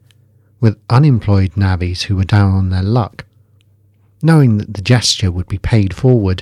with 0.59 0.79
unemployed 0.89 1.51
navvies 1.51 2.03
who 2.03 2.15
were 2.15 2.23
down 2.23 2.51
on 2.51 2.71
their 2.71 2.81
luck, 2.81 3.23
knowing 4.23 4.57
that 4.57 4.73
the 4.73 4.81
gesture 4.81 5.31
would 5.31 5.47
be 5.47 5.59
paid 5.59 5.93
forward. 5.93 6.41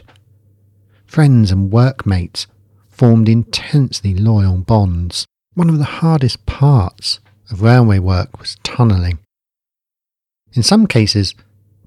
Friends 1.06 1.52
and 1.52 1.74
workmates 1.74 2.48
formed 2.88 3.28
intensely 3.28 4.14
loyal 4.16 4.60
bonds. 4.60 5.28
One 5.56 5.70
of 5.70 5.78
the 5.78 6.00
hardest 6.00 6.46
parts 6.46 7.20
of 7.54 7.62
railway 7.62 8.00
work 8.00 8.40
was 8.40 8.58
tunnelling. 8.64 9.20
In 10.54 10.64
some 10.64 10.88
cases, 10.88 11.36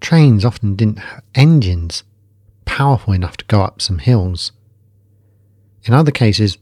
trains 0.00 0.44
often 0.44 0.76
didn't 0.76 1.00
have 1.00 1.22
engines 1.34 2.04
powerful 2.64 3.12
enough 3.12 3.36
to 3.38 3.44
go 3.46 3.62
up 3.62 3.82
some 3.82 3.98
hills. 3.98 4.52
In 5.84 5.92
other 5.92 6.12
cases, 6.12 6.56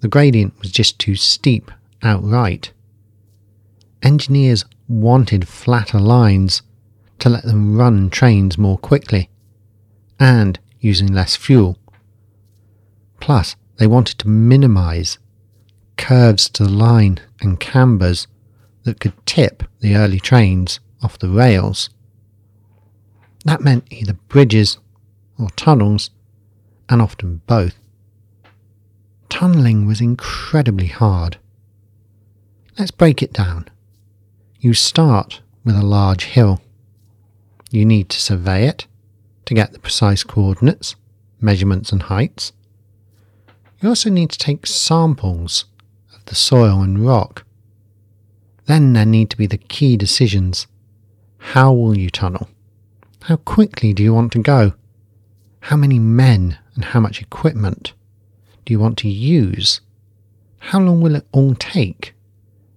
the 0.00 0.08
gradient 0.08 0.58
was 0.60 0.70
just 0.70 0.98
too 0.98 1.16
steep 1.16 1.70
outright. 2.02 2.72
Engineers 4.02 4.64
wanted 4.88 5.48
flatter 5.48 5.98
lines 5.98 6.62
to 7.18 7.28
let 7.28 7.44
them 7.44 7.76
run 7.76 8.08
trains 8.08 8.56
more 8.56 8.78
quickly 8.78 9.30
and 10.20 10.60
using 10.80 11.12
less 11.12 11.34
fuel. 11.34 11.76
Plus, 13.18 13.56
they 13.78 13.86
wanted 13.86 14.18
to 14.20 14.28
minimize 14.28 15.18
curves 15.96 16.48
to 16.50 16.64
the 16.64 16.70
line 16.70 17.18
and 17.40 17.58
cambers 17.58 18.26
that 18.84 19.00
could 19.00 19.14
tip 19.26 19.64
the 19.80 19.96
early 19.96 20.20
trains 20.20 20.80
off 21.02 21.18
the 21.18 21.28
rails. 21.28 21.90
That 23.44 23.60
meant 23.60 23.86
either 23.90 24.14
bridges 24.28 24.78
or 25.38 25.50
tunnels, 25.50 26.10
and 26.88 27.02
often 27.02 27.42
both. 27.46 27.74
Tunnelling 29.28 29.86
was 29.86 30.00
incredibly 30.00 30.86
hard. 30.86 31.38
Let's 32.78 32.90
break 32.90 33.22
it 33.22 33.32
down. 33.32 33.68
You 34.60 34.74
start 34.74 35.40
with 35.64 35.76
a 35.76 35.82
large 35.82 36.24
hill. 36.24 36.60
You 37.70 37.84
need 37.84 38.08
to 38.10 38.20
survey 38.20 38.66
it 38.66 38.86
to 39.46 39.54
get 39.54 39.72
the 39.72 39.78
precise 39.78 40.22
coordinates, 40.22 40.94
measurements, 41.40 41.90
and 41.92 42.02
heights. 42.02 42.52
You 43.80 43.88
also 43.88 44.08
need 44.08 44.30
to 44.30 44.38
take 44.38 44.66
samples 44.66 45.66
of 46.14 46.24
the 46.26 46.34
soil 46.34 46.80
and 46.80 47.04
rock. 47.04 47.44
Then 48.66 48.92
there 48.92 49.06
need 49.06 49.30
to 49.30 49.36
be 49.36 49.46
the 49.46 49.58
key 49.58 49.96
decisions. 49.96 50.66
How 51.38 51.72
will 51.72 51.96
you 51.98 52.10
tunnel? 52.10 52.48
How 53.22 53.36
quickly 53.36 53.92
do 53.92 54.02
you 54.02 54.14
want 54.14 54.32
to 54.32 54.38
go? 54.38 54.74
How 55.60 55.76
many 55.76 55.98
men 55.98 56.58
and 56.74 56.84
how 56.84 57.00
much 57.00 57.20
equipment 57.20 57.92
do 58.64 58.72
you 58.72 58.78
want 58.78 58.98
to 58.98 59.08
use? 59.08 59.80
How 60.58 60.80
long 60.80 61.00
will 61.00 61.16
it 61.16 61.26
all 61.32 61.54
take? 61.54 62.14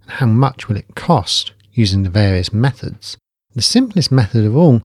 And 0.03 0.11
how 0.11 0.25
much 0.25 0.67
will 0.67 0.77
it 0.77 0.95
cost 0.95 1.53
using 1.73 2.03
the 2.03 2.09
various 2.09 2.51
methods? 2.51 3.17
The 3.55 3.61
simplest 3.61 4.11
method 4.11 4.45
of 4.45 4.55
all 4.55 4.81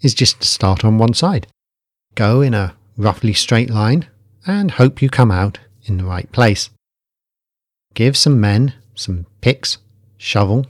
is 0.00 0.14
just 0.14 0.40
to 0.40 0.48
start 0.48 0.84
on 0.84 0.98
one 0.98 1.14
side. 1.14 1.46
Go 2.14 2.40
in 2.40 2.54
a 2.54 2.74
roughly 2.96 3.32
straight 3.32 3.70
line 3.70 4.06
and 4.46 4.72
hope 4.72 5.00
you 5.00 5.08
come 5.08 5.30
out 5.30 5.60
in 5.84 5.96
the 5.96 6.04
right 6.04 6.30
place. 6.32 6.70
Give 7.94 8.16
some 8.16 8.40
men 8.40 8.74
some 8.94 9.26
picks, 9.40 9.78
shovel, 10.22 10.64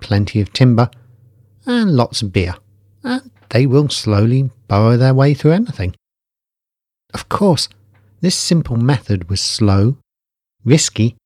plenty 0.00 0.40
of 0.40 0.52
timber, 0.52 0.90
and 1.66 1.94
lots 1.94 2.22
of 2.22 2.32
beer, 2.32 2.54
and 3.04 3.30
they 3.50 3.66
will 3.66 3.90
slowly 3.90 4.50
burrow 4.68 4.96
their 4.96 5.12
way 5.12 5.34
through 5.34 5.52
anything. 5.52 5.94
Of 7.12 7.28
course, 7.28 7.68
this 8.20 8.34
simple 8.34 8.76
method 8.76 9.28
was 9.28 9.40
slow, 9.40 9.98
risky, 10.64 11.16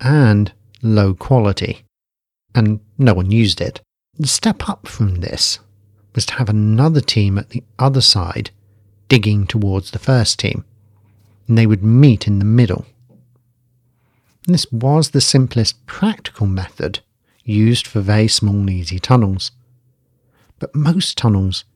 and 0.00 0.52
low 0.80 1.12
quality, 1.12 1.82
and 2.54 2.80
no 2.96 3.14
one 3.14 3.32
used 3.32 3.60
it. 3.60 3.80
The 4.16 4.28
step 4.28 4.68
up 4.68 4.86
from 4.86 5.16
this 5.16 5.58
was 6.14 6.24
to 6.26 6.34
have 6.34 6.48
another 6.48 7.00
team 7.00 7.36
at 7.36 7.50
the 7.50 7.64
other 7.78 8.00
side 8.00 8.50
digging 9.08 9.46
towards 9.46 9.90
the 9.90 9.98
first 9.98 10.38
team, 10.38 10.64
and 11.48 11.58
they 11.58 11.66
would 11.66 11.82
meet 11.82 12.28
in 12.28 12.38
the 12.38 12.44
middle. 12.44 12.86
And 14.48 14.54
this 14.54 14.72
was 14.72 15.10
the 15.10 15.20
simplest 15.20 15.84
practical 15.84 16.46
method 16.46 17.00
used 17.44 17.86
for 17.86 18.00
very 18.00 18.28
small 18.28 18.54
and 18.54 18.70
easy 18.70 18.98
tunnels. 18.98 19.50
But 20.58 20.74
most 20.74 21.18
tunnels 21.18 21.66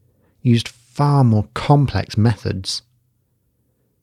used 0.40 0.68
far 0.68 1.22
more 1.22 1.48
complex 1.52 2.16
methods. 2.16 2.80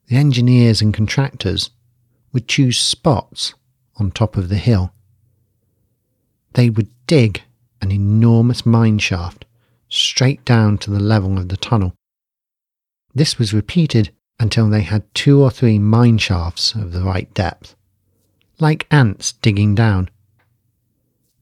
The 0.06 0.14
engineers 0.14 0.80
and 0.80 0.94
contractors 0.94 1.70
would 2.32 2.46
choose 2.46 2.78
spots 2.78 3.54
on 3.96 4.12
top 4.12 4.36
of 4.36 4.48
the 4.48 4.56
hill. 4.56 4.92
They 6.52 6.70
would 6.70 6.90
dig 7.08 7.42
an 7.82 7.90
enormous 7.90 8.64
mine 8.64 9.00
shaft 9.00 9.46
straight 9.88 10.44
down 10.44 10.78
to 10.78 10.92
the 10.92 11.00
level 11.00 11.38
of 11.38 11.48
the 11.48 11.56
tunnel. 11.56 11.92
This 13.12 13.36
was 13.36 13.52
repeated 13.52 14.10
until 14.38 14.70
they 14.70 14.82
had 14.82 15.12
two 15.12 15.42
or 15.42 15.50
three 15.50 15.80
mine 15.80 16.18
shafts 16.18 16.72
of 16.76 16.92
the 16.92 17.02
right 17.02 17.34
depth, 17.34 17.74
like 18.60 18.86
ants 18.90 19.32
digging 19.32 19.74
down. 19.74 20.10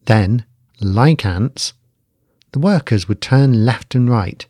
Then, 0.07 0.45
like 0.81 1.25
ants, 1.25 1.75
the 2.53 2.59
workers 2.59 3.09
would 3.09 3.21
turn 3.21 3.65
left 3.65 3.95
and 3.95 4.09
right 4.09 4.47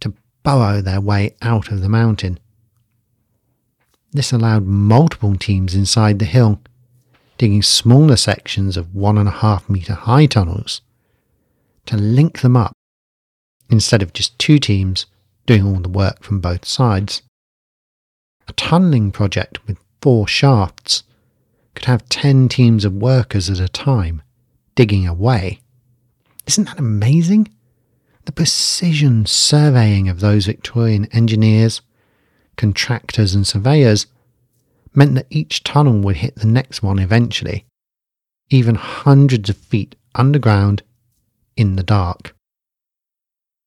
to 0.00 0.14
burrow 0.42 0.80
their 0.80 1.00
way 1.00 1.34
out 1.42 1.70
of 1.70 1.80
the 1.80 1.88
mountain. 1.88 2.38
This 4.12 4.32
allowed 4.32 4.66
multiple 4.66 5.34
teams 5.34 5.74
inside 5.74 6.20
the 6.20 6.24
hill, 6.24 6.60
digging 7.38 7.62
smaller 7.62 8.16
sections 8.16 8.76
of 8.76 8.94
one 8.94 9.18
and 9.18 9.28
a 9.28 9.32
half 9.32 9.68
metre 9.68 9.94
high 9.94 10.26
tunnels, 10.26 10.80
to 11.86 11.96
link 11.96 12.40
them 12.40 12.56
up 12.56 12.72
instead 13.68 14.02
of 14.02 14.12
just 14.12 14.38
two 14.38 14.58
teams 14.58 15.06
doing 15.46 15.66
all 15.66 15.80
the 15.80 15.88
work 15.88 16.22
from 16.22 16.40
both 16.40 16.64
sides. 16.64 17.22
A 18.46 18.52
tunnelling 18.52 19.12
project 19.12 19.66
with 19.66 19.78
four 20.00 20.28
shafts 20.28 21.02
could 21.74 21.86
have 21.86 22.08
10 22.08 22.48
teams 22.48 22.84
of 22.84 22.92
workers 22.94 23.50
at 23.50 23.60
a 23.60 23.68
time 23.68 24.22
digging 24.74 25.06
away. 25.06 25.60
Isn't 26.46 26.66
that 26.66 26.78
amazing? 26.78 27.48
The 28.24 28.32
precision 28.32 29.26
surveying 29.26 30.08
of 30.08 30.20
those 30.20 30.46
Victorian 30.46 31.06
engineers, 31.06 31.82
contractors, 32.56 33.34
and 33.34 33.46
surveyors 33.46 34.06
meant 34.94 35.14
that 35.14 35.26
each 35.30 35.64
tunnel 35.64 36.00
would 36.00 36.16
hit 36.16 36.36
the 36.36 36.46
next 36.46 36.82
one 36.82 36.98
eventually, 36.98 37.66
even 38.50 38.76
hundreds 38.76 39.50
of 39.50 39.56
feet 39.56 39.96
underground 40.14 40.82
in 41.56 41.76
the 41.76 41.82
dark. 41.82 42.34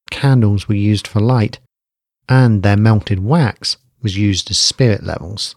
Candles 0.09 0.67
were 0.67 0.75
used 0.75 1.07
for 1.07 1.19
light, 1.19 1.59
and 2.29 2.63
their 2.63 2.77
melted 2.77 3.19
wax 3.19 3.77
was 4.01 4.17
used 4.17 4.49
as 4.49 4.57
spirit 4.57 5.03
levels. 5.03 5.55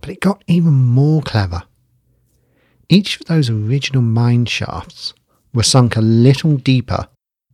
But 0.00 0.10
it 0.10 0.20
got 0.20 0.42
even 0.46 0.72
more 0.72 1.22
clever. 1.22 1.64
Each 2.88 3.20
of 3.20 3.26
those 3.26 3.50
original 3.50 4.02
mine 4.02 4.46
shafts 4.46 5.14
were 5.52 5.62
sunk 5.62 5.96
a 5.96 6.00
little 6.00 6.56
deeper 6.56 7.08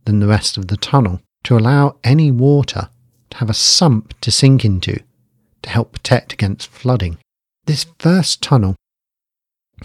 than 0.05 0.19
the 0.19 0.27
rest 0.27 0.57
of 0.57 0.67
the 0.67 0.77
tunnel 0.77 1.21
to 1.43 1.57
allow 1.57 1.97
any 2.03 2.31
water 2.31 2.89
to 3.29 3.37
have 3.37 3.49
a 3.49 3.53
sump 3.53 4.13
to 4.21 4.31
sink 4.31 4.63
into 4.63 4.99
to 5.61 5.69
help 5.69 5.91
protect 5.91 6.33
against 6.33 6.69
flooding. 6.69 7.17
This 7.65 7.85
first 7.99 8.41
tunnel 8.41 8.75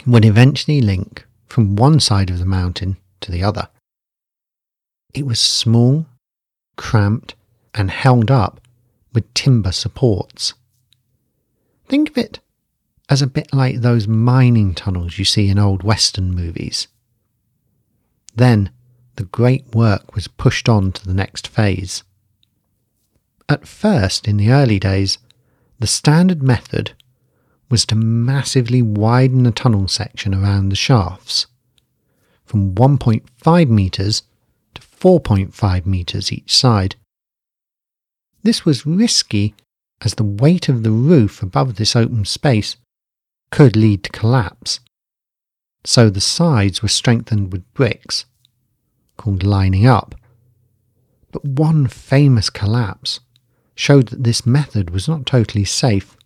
would 0.06 0.24
eventually 0.24 0.80
link 0.80 1.26
from 1.46 1.76
one 1.76 2.00
side 2.00 2.30
of 2.30 2.38
the 2.38 2.46
mountain 2.46 2.96
to 3.20 3.30
the 3.30 3.42
other. 3.42 3.68
It 5.12 5.26
was 5.26 5.40
small, 5.40 6.06
cramped, 6.76 7.34
and 7.74 7.90
held 7.90 8.30
up 8.30 8.60
with 9.12 9.32
timber 9.34 9.72
supports. 9.72 10.54
Think 11.88 12.10
of 12.10 12.16
it 12.16 12.40
as 13.12 13.20
a 13.20 13.26
bit 13.26 13.52
like 13.52 13.82
those 13.82 14.08
mining 14.08 14.74
tunnels 14.74 15.18
you 15.18 15.24
see 15.26 15.50
in 15.50 15.58
old 15.58 15.82
Western 15.82 16.34
movies. 16.34 16.88
Then 18.34 18.70
the 19.16 19.24
great 19.24 19.74
work 19.74 20.14
was 20.14 20.28
pushed 20.28 20.66
on 20.66 20.92
to 20.92 21.04
the 21.04 21.12
next 21.12 21.46
phase. 21.46 22.04
At 23.50 23.68
first, 23.68 24.26
in 24.26 24.38
the 24.38 24.50
early 24.50 24.78
days, 24.78 25.18
the 25.78 25.86
standard 25.86 26.42
method 26.42 26.92
was 27.68 27.84
to 27.84 27.96
massively 27.96 28.80
widen 28.80 29.42
the 29.42 29.50
tunnel 29.50 29.88
section 29.88 30.34
around 30.34 30.70
the 30.70 30.74
shafts 30.74 31.48
from 32.46 32.74
1.5 32.74 33.68
metres 33.68 34.22
to 34.72 34.80
4.5 34.80 35.84
metres 35.84 36.32
each 36.32 36.56
side. 36.56 36.96
This 38.42 38.64
was 38.64 38.86
risky 38.86 39.54
as 40.00 40.14
the 40.14 40.24
weight 40.24 40.70
of 40.70 40.82
the 40.82 40.90
roof 40.90 41.42
above 41.42 41.74
this 41.74 41.94
open 41.94 42.24
space 42.24 42.76
could 43.52 43.76
lead 43.76 44.02
to 44.02 44.10
collapse. 44.10 44.80
So 45.84 46.08
the 46.08 46.22
sides 46.22 46.82
were 46.82 46.88
strengthened 46.88 47.52
with 47.52 47.72
bricks, 47.74 48.24
called 49.18 49.44
lining 49.44 49.86
up. 49.86 50.14
But 51.30 51.44
one 51.44 51.86
famous 51.86 52.48
collapse 52.48 53.20
showed 53.74 54.08
that 54.08 54.24
this 54.24 54.46
method 54.46 54.90
was 54.90 55.06
not 55.06 55.26
totally 55.26 55.66
safe. 55.66 56.16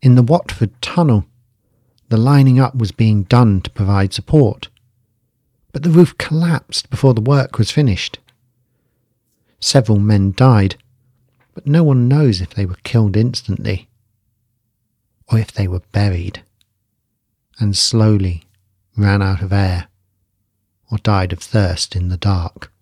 In 0.00 0.14
the 0.14 0.22
Watford 0.22 0.80
Tunnel, 0.80 1.26
the 2.08 2.16
lining 2.16 2.60
up 2.60 2.76
was 2.76 2.92
being 2.92 3.24
done 3.24 3.60
to 3.62 3.70
provide 3.70 4.12
support, 4.12 4.68
but 5.72 5.82
the 5.82 5.90
roof 5.90 6.16
collapsed 6.18 6.88
before 6.88 7.14
the 7.14 7.20
work 7.20 7.58
was 7.58 7.72
finished. 7.72 8.20
Several 9.58 9.98
men 9.98 10.34
died, 10.36 10.76
but 11.52 11.66
no 11.66 11.82
one 11.82 12.06
knows 12.06 12.40
if 12.40 12.50
they 12.50 12.64
were 12.64 12.78
killed 12.84 13.16
instantly 13.16 13.88
or 15.30 15.38
if 15.38 15.52
they 15.52 15.66
were 15.66 15.82
buried 15.92 16.42
and 17.58 17.76
slowly 17.76 18.44
ran 18.96 19.22
out 19.22 19.42
of 19.42 19.52
air 19.52 19.88
or 20.90 20.98
died 20.98 21.32
of 21.32 21.40
thirst 21.40 21.96
in 21.96 22.08
the 22.08 22.16
dark. 22.16 22.72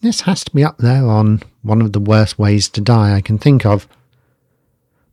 This 0.00 0.22
has 0.22 0.44
to 0.44 0.54
be 0.54 0.64
up 0.64 0.78
there 0.78 1.06
on 1.06 1.42
one 1.62 1.82
of 1.82 1.92
the 1.92 2.00
worst 2.00 2.38
ways 2.38 2.68
to 2.70 2.80
die 2.80 3.14
I 3.14 3.20
can 3.20 3.38
think 3.38 3.66
of. 3.66 3.86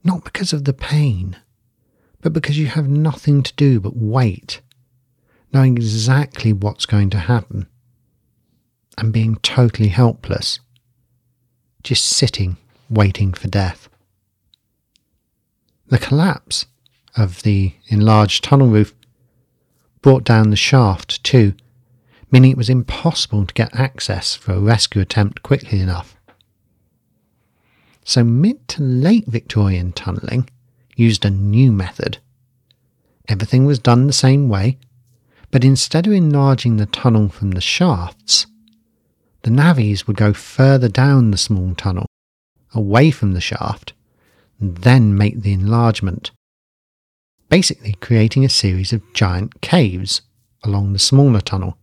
Not 0.03 0.23
because 0.23 0.53
of 0.53 0.63
the 0.63 0.73
pain, 0.73 1.37
but 2.21 2.33
because 2.33 2.57
you 2.57 2.67
have 2.67 2.87
nothing 2.87 3.43
to 3.43 3.53
do 3.55 3.79
but 3.79 3.97
wait, 3.97 4.61
knowing 5.53 5.75
exactly 5.75 6.53
what's 6.53 6.85
going 6.85 7.09
to 7.11 7.19
happen, 7.19 7.67
and 8.97 9.11
being 9.11 9.35
totally 9.37 9.89
helpless, 9.89 10.59
just 11.83 12.05
sitting 12.05 12.57
waiting 12.89 13.33
for 13.33 13.47
death. 13.47 13.89
The 15.89 15.97
collapse 15.97 16.65
of 17.15 17.43
the 17.43 17.73
enlarged 17.87 18.43
tunnel 18.43 18.67
roof 18.67 18.93
brought 20.01 20.23
down 20.23 20.49
the 20.49 20.55
shaft 20.55 21.23
too, 21.23 21.53
meaning 22.29 22.51
it 22.51 22.57
was 22.57 22.69
impossible 22.69 23.45
to 23.45 23.53
get 23.53 23.73
access 23.73 24.35
for 24.35 24.53
a 24.53 24.59
rescue 24.59 25.01
attempt 25.01 25.43
quickly 25.43 25.79
enough. 25.79 26.17
So 28.03 28.23
mid 28.23 28.67
to 28.69 28.83
late 28.83 29.27
Victorian 29.27 29.93
tunnelling 29.93 30.49
used 30.95 31.25
a 31.25 31.29
new 31.29 31.71
method. 31.71 32.17
Everything 33.27 33.65
was 33.65 33.79
done 33.79 34.07
the 34.07 34.13
same 34.13 34.49
way, 34.49 34.77
but 35.51 35.63
instead 35.63 36.07
of 36.07 36.13
enlarging 36.13 36.77
the 36.77 36.85
tunnel 36.85 37.29
from 37.29 37.51
the 37.51 37.61
shafts, 37.61 38.45
the 39.43 39.49
navvies 39.49 40.05
would 40.07 40.17
go 40.17 40.33
further 40.33 40.89
down 40.89 41.31
the 41.31 41.37
small 41.37 41.73
tunnel, 41.75 42.05
away 42.73 43.11
from 43.11 43.33
the 43.33 43.41
shaft, 43.41 43.93
then 44.59 45.17
make 45.17 45.41
the 45.41 45.53
enlargement, 45.53 46.31
basically 47.49 47.93
creating 47.93 48.43
a 48.43 48.49
series 48.49 48.93
of 48.93 49.13
giant 49.13 49.61
caves 49.61 50.21
along 50.63 50.93
the 50.93 50.99
smaller 50.99 51.41
tunnel, 51.41 51.77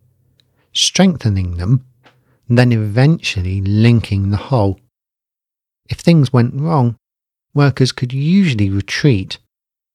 strengthening 0.73 1.57
them 1.57 1.85
then 2.49 2.73
eventually 2.73 3.61
linking 3.61 4.31
the 4.31 4.37
whole. 4.37 4.79
If 5.89 5.99
things 5.99 6.33
went 6.33 6.55
wrong, 6.55 6.97
workers 7.55 7.93
could 7.93 8.13
usually 8.13 8.71
retreat 8.71 9.39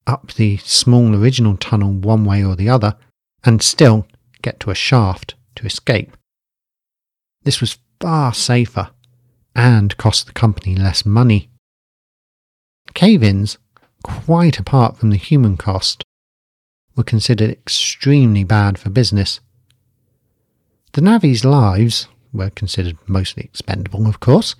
up 0.07 0.33
the 0.33 0.57
small 0.57 1.15
original 1.15 1.57
tunnel 1.57 1.91
one 1.91 2.25
way 2.25 2.43
or 2.43 2.55
the 2.55 2.69
other 2.69 2.95
and 3.43 3.61
still 3.61 4.07
get 4.41 4.59
to 4.61 4.71
a 4.71 4.75
shaft 4.75 5.35
to 5.55 5.65
escape. 5.65 6.15
This 7.43 7.61
was 7.61 7.77
far 7.99 8.33
safer 8.33 8.89
and 9.55 9.95
cost 9.97 10.25
the 10.25 10.33
company 10.33 10.75
less 10.75 11.05
money. 11.05 11.49
Cave 12.93 13.23
ins, 13.23 13.57
quite 14.03 14.59
apart 14.59 14.97
from 14.97 15.09
the 15.09 15.17
human 15.17 15.57
cost, 15.57 16.03
were 16.95 17.03
considered 17.03 17.51
extremely 17.51 18.43
bad 18.43 18.77
for 18.77 18.89
business. 18.89 19.39
The 20.93 21.01
navvies' 21.01 21.45
lives 21.45 22.07
were 22.33 22.49
considered 22.49 22.97
mostly 23.07 23.43
expendable, 23.43 24.07
of 24.07 24.19
course, 24.19 24.55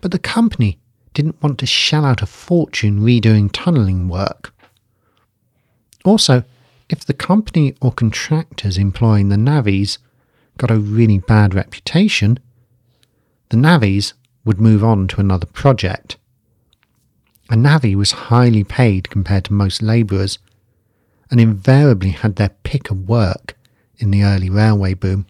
but 0.00 0.10
the 0.10 0.18
company 0.18 0.78
didn't 1.14 1.42
want 1.42 1.58
to 1.58 1.66
shell 1.66 2.04
out 2.04 2.22
a 2.22 2.26
fortune 2.26 3.00
redoing 3.00 3.50
tunnelling 3.50 4.08
work. 4.08 4.54
Also, 6.04 6.44
if 6.88 7.04
the 7.04 7.14
company 7.14 7.74
or 7.80 7.90
contractors 7.90 8.78
employing 8.78 9.28
the 9.28 9.36
navvies 9.36 9.98
got 10.58 10.70
a 10.70 10.78
really 10.78 11.18
bad 11.18 11.54
reputation, 11.54 12.38
the 13.48 13.56
navvies 13.56 14.12
would 14.44 14.60
move 14.60 14.84
on 14.84 15.08
to 15.08 15.20
another 15.20 15.46
project. 15.46 16.16
A 17.48 17.56
navvy 17.56 17.94
was 17.94 18.12
highly 18.12 18.64
paid 18.64 19.08
compared 19.08 19.44
to 19.44 19.52
most 19.52 19.80
labourers 19.82 20.38
and 21.30 21.40
invariably 21.40 22.10
had 22.10 22.36
their 22.36 22.50
pick 22.64 22.90
of 22.90 23.08
work 23.08 23.56
in 23.98 24.10
the 24.10 24.24
early 24.24 24.50
railway 24.50 24.94
boom. 24.94 25.26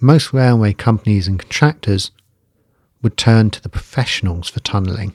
Most 0.00 0.32
railway 0.32 0.74
companies 0.74 1.26
and 1.26 1.38
contractors 1.38 2.10
would 3.00 3.16
turn 3.16 3.50
to 3.50 3.62
the 3.62 3.68
professionals 3.68 4.48
for 4.48 4.60
tunnelling. 4.60 5.14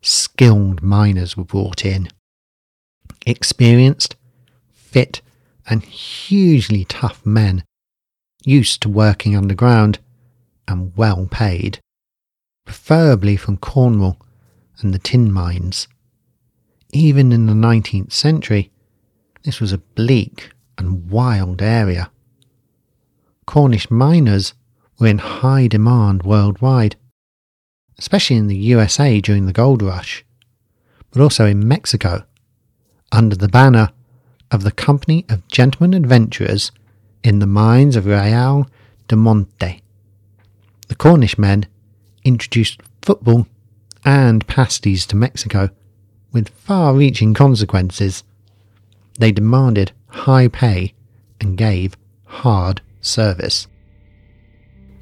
Skilled 0.00 0.82
miners 0.82 1.36
were 1.36 1.44
brought 1.44 1.84
in. 1.84 2.08
Experienced, 3.26 4.16
fit, 4.72 5.20
and 5.68 5.84
hugely 5.84 6.84
tough 6.84 7.24
men, 7.24 7.64
used 8.44 8.80
to 8.82 8.88
working 8.88 9.36
underground 9.36 9.98
and 10.66 10.96
well 10.96 11.26
paid, 11.30 11.80
preferably 12.64 13.36
from 13.36 13.56
Cornwall 13.56 14.18
and 14.80 14.92
the 14.92 14.98
tin 14.98 15.32
mines. 15.32 15.88
Even 16.92 17.32
in 17.32 17.46
the 17.46 17.52
19th 17.52 18.12
century, 18.12 18.70
this 19.44 19.60
was 19.60 19.72
a 19.72 19.78
bleak 19.78 20.50
and 20.78 21.10
wild 21.10 21.62
area. 21.62 22.10
Cornish 23.46 23.90
miners 23.90 24.54
were 24.98 25.06
in 25.08 25.18
high 25.18 25.66
demand 25.66 26.22
worldwide, 26.22 26.96
especially 27.98 28.36
in 28.36 28.46
the 28.46 28.56
USA 28.56 29.20
during 29.20 29.46
the 29.46 29.52
gold 29.52 29.82
rush, 29.82 30.24
but 31.10 31.20
also 31.20 31.46
in 31.46 31.66
Mexico, 31.66 32.24
under 33.10 33.36
the 33.36 33.48
banner 33.48 33.90
of 34.50 34.62
the 34.62 34.70
Company 34.70 35.24
of 35.28 35.46
Gentlemen 35.48 35.94
Adventurers 35.94 36.70
in 37.24 37.38
the 37.38 37.46
mines 37.46 37.96
of 37.96 38.06
Real 38.06 38.66
de 39.08 39.16
Monte. 39.16 39.82
The 40.88 40.94
Cornish 40.94 41.38
men 41.38 41.66
introduced 42.24 42.80
football 43.02 43.46
and 44.04 44.46
pasties 44.46 45.06
to 45.06 45.16
Mexico 45.16 45.70
with 46.32 46.48
far 46.48 46.94
reaching 46.94 47.34
consequences. 47.34 48.24
They 49.18 49.32
demanded 49.32 49.92
high 50.08 50.48
pay 50.48 50.94
and 51.40 51.56
gave 51.56 51.96
hard 52.24 52.80
service. 53.00 53.66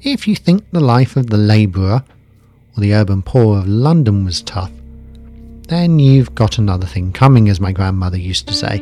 If 0.01 0.27
you 0.27 0.35
think 0.35 0.69
the 0.71 0.79
life 0.79 1.15
of 1.15 1.29
the 1.29 1.37
labourer 1.37 2.03
or 2.75 2.81
the 2.81 2.93
urban 2.93 3.21
poor 3.21 3.59
of 3.59 3.67
London 3.67 4.25
was 4.25 4.41
tough, 4.41 4.71
then 5.67 5.99
you've 5.99 6.35
got 6.35 6.57
another 6.57 6.87
thing 6.87 7.13
coming, 7.13 7.47
as 7.47 7.61
my 7.61 7.71
grandmother 7.71 8.17
used 8.17 8.47
to 8.47 8.53
say. 8.53 8.79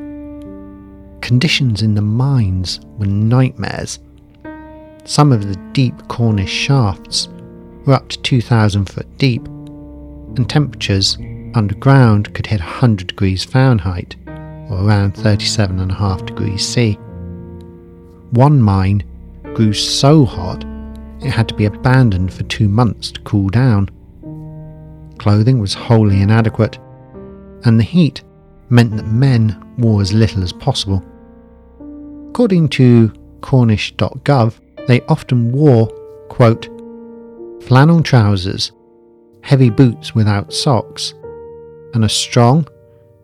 Conditions 1.21 1.81
in 1.81 1.93
the 1.93 2.01
mines 2.01 2.79
were 2.97 3.05
nightmares. 3.05 3.99
Some 5.03 5.31
of 5.31 5.47
the 5.47 5.55
deep 5.73 5.95
Cornish 6.07 6.49
shafts 6.49 7.27
were 7.89 7.95
up 7.95 8.07
to 8.07 8.21
2,000 8.21 8.85
foot 8.85 9.17
deep, 9.17 9.43
and 9.47 10.47
temperatures 10.47 11.17
underground 11.55 12.31
could 12.35 12.45
hit 12.45 12.59
100 12.59 13.07
degrees 13.07 13.43
Fahrenheit, 13.43 14.15
or 14.27 14.85
around 14.85 15.15
37.5 15.15 16.25
degrees 16.27 16.63
C. 16.65 16.93
One 18.29 18.61
mine 18.61 19.03
grew 19.55 19.73
so 19.73 20.23
hot 20.23 20.63
it 21.21 21.31
had 21.31 21.49
to 21.49 21.55
be 21.55 21.65
abandoned 21.65 22.31
for 22.31 22.43
two 22.43 22.69
months 22.69 23.11
to 23.11 23.21
cool 23.21 23.49
down. 23.49 23.89
Clothing 25.17 25.57
was 25.57 25.73
wholly 25.73 26.21
inadequate, 26.21 26.77
and 27.65 27.79
the 27.79 27.83
heat 27.83 28.23
meant 28.69 28.95
that 28.97 29.07
men 29.07 29.59
wore 29.79 29.99
as 29.99 30.13
little 30.13 30.43
as 30.43 30.53
possible. 30.53 31.03
According 32.29 32.69
to 32.69 33.11
Cornish.gov, 33.41 34.59
they 34.87 35.01
often 35.01 35.51
wore, 35.51 35.87
quote, 36.29 36.69
flannel 37.61 38.01
trousers, 38.01 38.71
heavy 39.41 39.69
boots 39.69 40.15
without 40.15 40.53
socks, 40.53 41.13
and 41.93 42.05
a 42.05 42.09
strong, 42.09 42.67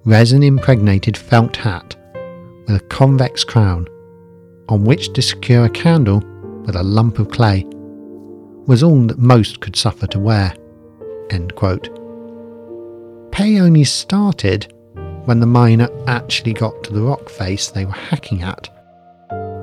resin 0.05 0.43
impregnated 0.43 1.17
felt 1.17 1.55
hat 1.55 1.95
with 2.67 2.75
a 2.77 2.85
convex 2.87 3.43
crown 3.43 3.87
on 4.69 4.83
which 4.83 5.13
to 5.13 5.21
secure 5.21 5.65
a 5.65 5.69
candle 5.69 6.23
with 6.65 6.75
a 6.75 6.83
lump 6.83 7.19
of 7.19 7.29
clay 7.29 7.63
was 8.65 8.81
all 8.81 9.01
that 9.01 9.19
most 9.19 9.59
could 9.59 9.75
suffer 9.75 10.07
to 10.07 10.19
wear. 10.19 10.53
Pay 13.31 13.59
only 13.59 13.83
started 13.83 14.73
when 15.25 15.39
the 15.39 15.45
miner 15.45 15.89
actually 16.07 16.53
got 16.53 16.83
to 16.83 16.93
the 16.93 17.01
rock 17.01 17.29
face 17.29 17.69
they 17.69 17.85
were 17.85 17.91
hacking 17.91 18.41
at, 18.43 18.69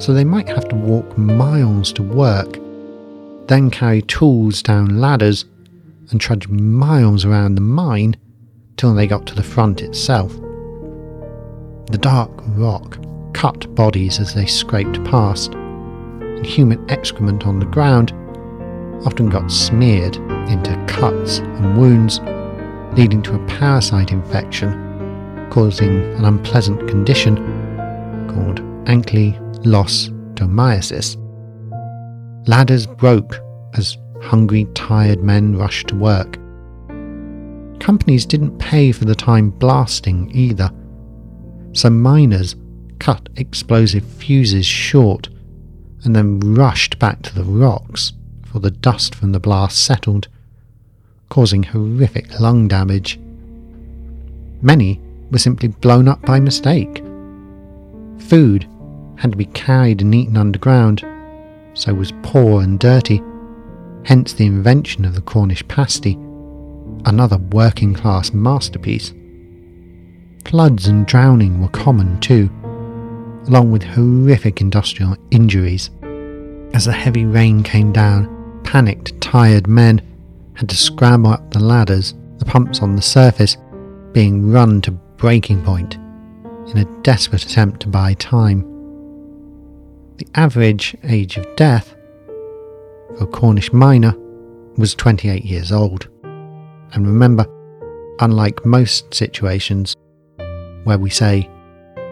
so 0.00 0.12
they 0.12 0.24
might 0.24 0.48
have 0.48 0.68
to 0.68 0.76
walk 0.76 1.16
miles 1.16 1.92
to 1.94 2.02
work, 2.02 2.58
then 3.52 3.70
carry 3.70 4.02
tools 4.02 4.62
down 4.62 4.98
ladders 4.98 5.44
and 6.10 6.18
trudge 6.18 6.48
miles 6.48 7.26
around 7.26 7.54
the 7.54 7.60
mine 7.60 8.16
till 8.78 8.94
they 8.94 9.06
got 9.06 9.26
to 9.26 9.34
the 9.34 9.42
front 9.42 9.82
itself. 9.82 10.32
The 11.90 11.98
dark 12.00 12.30
rock 12.56 12.96
cut 13.34 13.74
bodies 13.74 14.18
as 14.20 14.32
they 14.32 14.46
scraped 14.46 15.04
past, 15.04 15.52
and 15.52 16.46
human 16.46 16.82
excrement 16.90 17.46
on 17.46 17.58
the 17.58 17.66
ground 17.66 18.12
often 19.04 19.28
got 19.28 19.52
smeared 19.52 20.16
into 20.48 20.82
cuts 20.88 21.40
and 21.40 21.76
wounds, 21.76 22.20
leading 22.96 23.20
to 23.22 23.34
a 23.34 23.46
parasite 23.46 24.12
infection, 24.12 24.72
causing 25.50 26.02
an 26.14 26.24
unpleasant 26.24 26.88
condition 26.88 27.36
called 28.28 28.62
ankylostomiasis. 28.86 31.21
Ladders 32.46 32.86
broke 32.86 33.40
as 33.74 33.96
hungry, 34.20 34.66
tired 34.74 35.22
men 35.22 35.56
rushed 35.56 35.88
to 35.88 35.94
work. 35.94 36.38
Companies 37.80 38.26
didn't 38.26 38.58
pay 38.58 38.92
for 38.92 39.04
the 39.04 39.14
time 39.14 39.50
blasting 39.50 40.30
either, 40.34 40.70
so 41.72 41.90
miners 41.90 42.56
cut 42.98 43.28
explosive 43.36 44.04
fuses 44.04 44.66
short 44.66 45.28
and 46.04 46.14
then 46.14 46.40
rushed 46.40 46.98
back 46.98 47.22
to 47.22 47.34
the 47.34 47.44
rocks 47.44 48.12
for 48.44 48.58
the 48.58 48.70
dust 48.70 49.14
from 49.14 49.32
the 49.32 49.40
blast 49.40 49.84
settled, 49.84 50.28
causing 51.28 51.62
horrific 51.62 52.38
lung 52.40 52.68
damage. 52.68 53.18
Many 54.60 55.00
were 55.30 55.38
simply 55.38 55.68
blown 55.68 56.08
up 56.08 56.22
by 56.22 56.40
mistake. 56.40 57.02
Food 58.18 58.68
had 59.16 59.32
to 59.32 59.38
be 59.38 59.46
carried 59.46 60.00
and 60.00 60.14
eaten 60.14 60.36
underground, 60.36 61.04
so 61.74 61.94
was 61.94 62.12
poor 62.22 62.62
and 62.62 62.78
dirty, 62.78 63.22
hence 64.04 64.32
the 64.32 64.46
invention 64.46 65.04
of 65.04 65.14
the 65.14 65.20
Cornish 65.20 65.66
pasty, 65.68 66.14
another 67.04 67.38
working 67.38 67.94
class 67.94 68.32
masterpiece. 68.32 69.12
Floods 70.44 70.86
and 70.86 71.06
drowning 71.06 71.60
were 71.60 71.68
common 71.68 72.20
too, 72.20 72.50
along 73.48 73.70
with 73.70 73.82
horrific 73.82 74.60
industrial 74.60 75.16
injuries. 75.30 75.90
As 76.74 76.84
the 76.84 76.92
heavy 76.92 77.24
rain 77.24 77.62
came 77.62 77.92
down, 77.92 78.60
panicked, 78.64 79.20
tired 79.20 79.66
men 79.66 80.00
had 80.54 80.68
to 80.68 80.76
scramble 80.76 81.32
up 81.32 81.50
the 81.50 81.60
ladders, 81.60 82.14
the 82.38 82.44
pumps 82.44 82.80
on 82.80 82.96
the 82.96 83.02
surface 83.02 83.56
being 84.12 84.50
run 84.50 84.80
to 84.82 84.90
breaking 84.90 85.62
point 85.62 85.94
in 86.68 86.78
a 86.78 87.02
desperate 87.02 87.44
attempt 87.44 87.80
to 87.80 87.88
buy 87.88 88.14
time. 88.14 88.71
The 90.18 90.26
average 90.34 90.96
age 91.04 91.36
of 91.36 91.56
death 91.56 91.94
for 93.16 93.24
a 93.24 93.26
Cornish 93.26 93.72
miner 93.72 94.14
was 94.76 94.94
28 94.94 95.44
years 95.44 95.72
old. 95.72 96.08
And 96.92 97.06
remember, 97.06 97.46
unlike 98.20 98.64
most 98.64 99.12
situations 99.14 99.94
where 100.84 100.98
we 100.98 101.10
say 101.10 101.48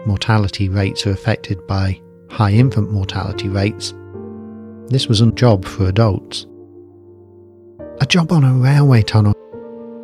mortality 0.05 0.69
rates 0.69 1.05
are 1.05 1.11
affected 1.11 1.65
by 1.67 1.99
high 2.29 2.51
infant 2.51 2.91
mortality 2.91 3.49
rates, 3.49 3.93
this 4.87 5.07
was 5.07 5.21
a 5.21 5.31
job 5.31 5.65
for 5.65 5.87
adults. 5.87 6.45
A 8.01 8.05
job 8.05 8.31
on 8.31 8.43
a 8.43 8.53
railway 8.53 9.03
tunnel 9.03 9.33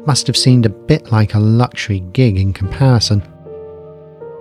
must 0.05 0.27
have 0.27 0.37
seemed 0.37 0.65
a 0.65 0.69
bit 0.69 1.11
like 1.11 1.33
a 1.33 1.39
luxury 1.39 1.99
gig 2.13 2.37
in 2.37 2.53
comparison. 2.53 3.21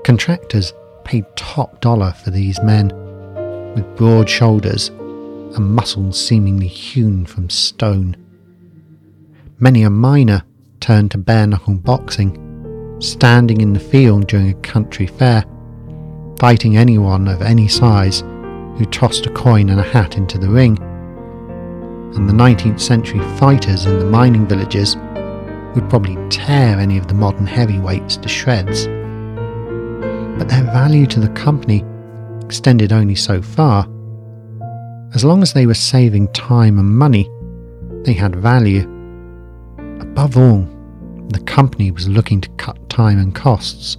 Contractors 0.05 0.73
paid 1.05 1.25
top 1.37 1.81
dollar 1.81 2.13
for 2.13 2.31
these 2.31 2.63
men, 2.63 2.93
with 3.77 3.97
broad 3.97 4.29
shoulders 4.29 4.89
and 4.89 5.75
muscles 5.75 6.19
seemingly 6.19 6.67
hewn 6.67 7.27
from 7.27 7.51
stone. 7.51 8.17
Many 9.61 9.83
a 9.83 9.91
miner 9.91 10.43
turned 10.81 11.11
to 11.13 11.19
bare 11.19 11.47
knuckle 11.47 11.75
boxing, 11.75 12.97
standing 13.01 13.61
in 13.61 13.75
the 13.75 13.81
field 13.81 14.27
during 14.27 14.51
a 14.51 14.61
country 14.63 15.07
fair, 15.07 15.45
fighting 16.39 16.77
anyone 16.77 17.29
of 17.29 17.43
any 17.43 17.69
size 17.69 18.21
who 18.79 18.87
tossed 18.87 19.27
a 19.27 19.31
coin 19.31 19.69
and 19.69 19.79
a 19.79 19.83
hat 19.83 20.17
into 20.17 20.39
the 20.39 20.49
ring. 20.49 20.79
And 22.17 22.29
the 22.29 22.35
19th 22.35 22.81
century 22.81 23.21
fighters 23.37 23.85
in 23.85 23.99
the 23.99 24.07
mining 24.07 24.47
villages 24.47 24.97
would 25.75 25.89
probably 25.91 26.17
tear 26.31 26.79
any 26.79 26.97
of 26.97 27.09
the 27.09 27.15
modern 27.15 27.47
heavyweights 27.47 28.17
to 28.19 28.29
shreds. 28.29 28.87
But 30.39 30.49
their 30.49 30.65
value 30.65 31.07
to 31.07 31.21
the 31.21 31.29
company 31.31 31.85
extended 32.47 32.93
only 32.93 33.17
so 33.17 33.43
far. 33.43 33.89
As 35.15 35.25
long 35.25 35.43
as 35.43 35.53
they 35.53 35.67
were 35.67 35.75
saving 35.75 36.29
time 36.33 36.79
and 36.79 36.89
money, 36.89 37.29
they 38.05 38.13
had 38.13 38.37
value. 38.37 38.83
Above 40.01 40.37
all, 40.39 40.61
the 41.29 41.41
company 41.41 41.91
was 41.91 42.09
looking 42.09 42.41
to 42.41 42.49
cut 42.51 42.89
time 42.89 43.19
and 43.19 43.35
costs. 43.35 43.97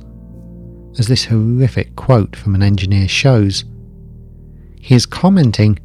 As 0.97 1.07
this 1.07 1.25
horrific 1.25 1.95
quote 1.97 2.37
from 2.37 2.55
an 2.55 2.63
engineer 2.63 3.09
shows, 3.09 3.65
he 4.79 4.95
is 4.95 5.05
commenting 5.05 5.77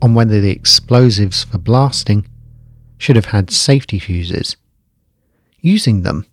on 0.00 0.14
whether 0.14 0.40
the 0.40 0.50
explosives 0.50 1.44
for 1.44 1.58
blasting 1.58 2.26
should 2.96 3.16
have 3.16 3.26
had 3.26 3.50
safety 3.50 3.98
fuses. 3.98 4.56
Using 5.60 6.02
them 6.02 6.24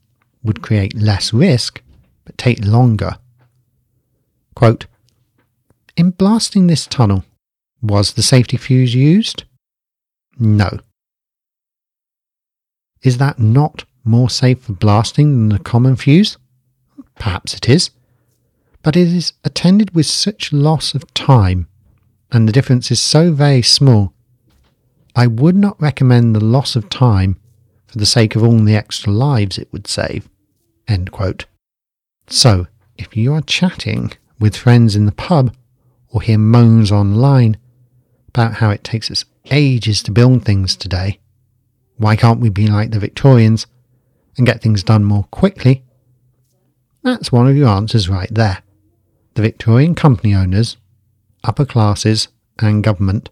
would 0.41 0.61
create 0.61 0.95
less 0.95 1.33
risk 1.33 1.81
but 2.23 2.37
take 2.37 2.65
longer. 2.65 3.17
Quote, 4.55 4.85
In 5.97 6.11
blasting 6.11 6.67
this 6.67 6.87
tunnel, 6.87 7.23
was 7.81 8.13
the 8.13 8.23
safety 8.23 8.57
fuse 8.57 8.93
used? 8.93 9.45
No. 10.37 10.79
Is 13.01 13.17
that 13.17 13.39
not 13.39 13.85
more 14.03 14.29
safe 14.29 14.61
for 14.61 14.73
blasting 14.73 15.31
than 15.31 15.49
the 15.49 15.63
common 15.63 15.95
fuse? 15.95 16.37
Perhaps 17.15 17.53
it 17.53 17.69
is. 17.69 17.91
But 18.83 18.95
it 18.95 19.07
is 19.07 19.33
attended 19.43 19.95
with 19.95 20.05
such 20.05 20.51
loss 20.51 20.93
of 20.93 21.11
time 21.13 21.67
and 22.31 22.47
the 22.47 22.51
difference 22.51 22.91
is 22.91 22.99
so 22.99 23.31
very 23.31 23.61
small, 23.61 24.13
I 25.15 25.27
would 25.27 25.55
not 25.55 25.81
recommend 25.81 26.35
the 26.35 26.43
loss 26.43 26.75
of 26.75 26.89
time 26.89 27.39
for 27.87 27.97
the 27.97 28.05
sake 28.05 28.35
of 28.35 28.43
all 28.43 28.59
the 28.59 28.75
extra 28.75 29.11
lives 29.11 29.57
it 29.57 29.71
would 29.71 29.87
save. 29.87 30.27
So, 32.27 32.67
if 32.97 33.15
you 33.15 33.33
are 33.33 33.41
chatting 33.41 34.11
with 34.39 34.57
friends 34.57 34.95
in 34.95 35.05
the 35.05 35.11
pub 35.11 35.55
or 36.15 36.21
hear 36.21 36.37
moans 36.37 36.93
online 36.93 37.57
about 38.29 38.53
how 38.53 38.69
it 38.69 38.85
takes 38.85 39.11
us 39.11 39.25
ages 39.51 40.01
to 40.01 40.11
build 40.11 40.45
things 40.45 40.77
today, 40.77 41.19
why 41.97 42.15
can't 42.15 42.39
we 42.39 42.47
be 42.47 42.67
like 42.67 42.91
the 42.91 42.99
Victorians 42.99 43.67
and 44.37 44.47
get 44.47 44.61
things 44.61 44.81
done 44.81 45.03
more 45.03 45.25
quickly? 45.25 45.83
That's 47.03 47.33
one 47.33 47.49
of 47.49 47.57
your 47.57 47.67
answers 47.67 48.07
right 48.07 48.33
there. 48.33 48.63
The 49.33 49.41
Victorian 49.41 49.93
company 49.93 50.33
owners 50.33 50.77
upper 51.45 51.65
classes, 51.65 52.27
and 52.59 52.83
government 52.83 53.29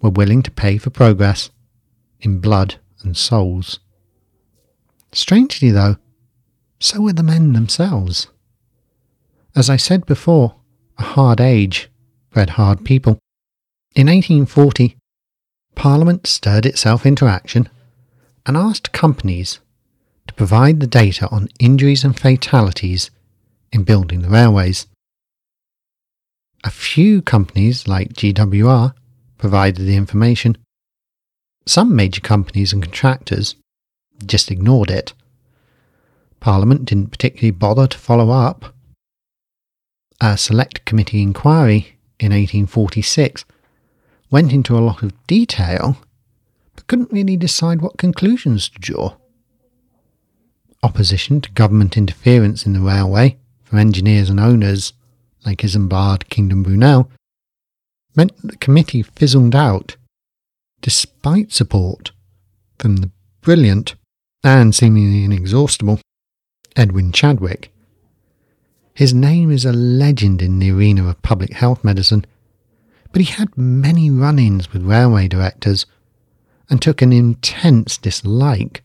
were 0.00 0.10
willing 0.10 0.42
to 0.42 0.50
pay 0.50 0.78
for 0.78 0.90
progress 0.90 1.50
in 2.20 2.40
blood 2.40 2.76
and 3.02 3.16
souls. 3.16 3.80
Strangely, 5.12 5.70
though, 5.70 5.96
so 6.78 7.02
were 7.02 7.12
the 7.12 7.22
men 7.22 7.52
themselves. 7.52 8.28
As 9.54 9.68
I 9.68 9.76
said 9.76 10.06
before, 10.06 10.56
hard 11.02 11.40
age 11.40 11.90
bred 12.30 12.50
hard 12.50 12.84
people. 12.84 13.18
In 13.94 14.06
1840, 14.06 14.96
Parliament 15.74 16.26
stirred 16.26 16.66
itself 16.66 17.04
into 17.04 17.26
action 17.26 17.68
and 18.46 18.56
asked 18.56 18.92
companies 18.92 19.60
to 20.26 20.34
provide 20.34 20.80
the 20.80 20.86
data 20.86 21.28
on 21.30 21.48
injuries 21.58 22.04
and 22.04 22.18
fatalities 22.18 23.10
in 23.72 23.82
building 23.84 24.22
the 24.22 24.28
railways. 24.28 24.86
A 26.62 26.70
few 26.70 27.22
companies 27.22 27.88
like 27.88 28.12
GWR 28.12 28.92
provided 29.38 29.86
the 29.86 29.96
information. 29.96 30.56
Some 31.66 31.96
major 31.96 32.20
companies 32.20 32.72
and 32.72 32.82
contractors 32.82 33.54
just 34.26 34.50
ignored 34.50 34.90
it. 34.90 35.14
Parliament 36.40 36.84
didn't 36.84 37.10
particularly 37.10 37.50
bother 37.50 37.86
to 37.86 37.98
follow 37.98 38.30
up. 38.30 38.74
A 40.20 40.36
select 40.36 40.84
committee 40.84 41.22
inquiry 41.22 41.96
in 42.18 42.32
1846 42.32 43.44
went 44.30 44.52
into 44.52 44.76
a 44.76 44.80
lot 44.80 45.02
of 45.02 45.26
detail 45.26 45.96
but 46.74 46.86
couldn't 46.86 47.12
really 47.12 47.36
decide 47.36 47.80
what 47.80 47.96
conclusions 47.96 48.68
to 48.68 48.78
draw. 48.78 49.14
Opposition 50.82 51.40
to 51.40 51.50
government 51.52 51.96
interference 51.96 52.66
in 52.66 52.74
the 52.74 52.80
railway 52.80 53.38
from 53.64 53.78
engineers 53.78 54.28
and 54.28 54.38
owners 54.38 54.92
like 55.46 55.64
Isambard, 55.64 56.28
Kingdom 56.28 56.62
Brunel, 56.62 57.10
meant 58.14 58.36
that 58.42 58.50
the 58.50 58.56
committee 58.58 59.02
fizzled 59.02 59.54
out, 59.54 59.96
despite 60.82 61.52
support 61.52 62.12
from 62.78 62.96
the 62.96 63.10
brilliant 63.40 63.94
and 64.44 64.74
seemingly 64.74 65.24
inexhaustible 65.24 66.00
Edwin 66.76 67.12
Chadwick. 67.12 67.72
His 69.00 69.14
name 69.14 69.50
is 69.50 69.64
a 69.64 69.72
legend 69.72 70.42
in 70.42 70.58
the 70.58 70.70
arena 70.70 71.08
of 71.08 71.22
public 71.22 71.54
health 71.54 71.82
medicine, 71.82 72.26
but 73.12 73.22
he 73.22 73.32
had 73.32 73.56
many 73.56 74.10
run 74.10 74.38
ins 74.38 74.74
with 74.74 74.82
railway 74.82 75.26
directors 75.26 75.86
and 76.68 76.82
took 76.82 77.00
an 77.00 77.10
intense 77.10 77.96
dislike 77.96 78.84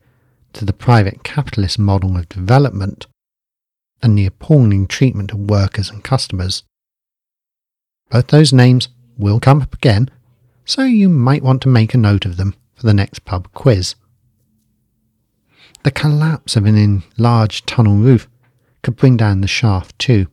to 0.54 0.64
the 0.64 0.72
private 0.72 1.26
capitalist 1.26 1.78
model 1.78 2.16
of 2.16 2.30
development 2.30 3.08
and 4.02 4.18
the 4.18 4.26
appalling 4.26 4.88
treatment 4.88 5.34
of 5.34 5.50
workers 5.50 5.90
and 5.90 6.02
customers. 6.02 6.64
Both 8.10 8.28
those 8.28 8.54
names 8.54 8.88
will 9.18 9.42
come 9.42 9.62
up 9.62 9.74
again, 9.74 10.10
so 10.64 10.84
you 10.84 11.10
might 11.10 11.44
want 11.44 11.62
to 11.64 11.68
make 11.68 11.94
a 11.94 11.98
note 11.98 12.24
of 12.24 12.38
them 12.38 12.56
for 12.74 12.88
the 12.88 12.94
next 12.94 13.26
pub 13.26 13.52
quiz. 13.54 13.96
The 15.84 15.92
collapse 15.92 16.56
of 16.56 16.66
an 16.66 16.78
enlarged 16.78 17.68
tunnel 17.68 17.98
roof 17.98 18.30
could 18.86 18.96
bring 18.96 19.18
down 19.18 19.42
the 19.42 19.48
shaft 19.48 19.98
too, 19.98 20.28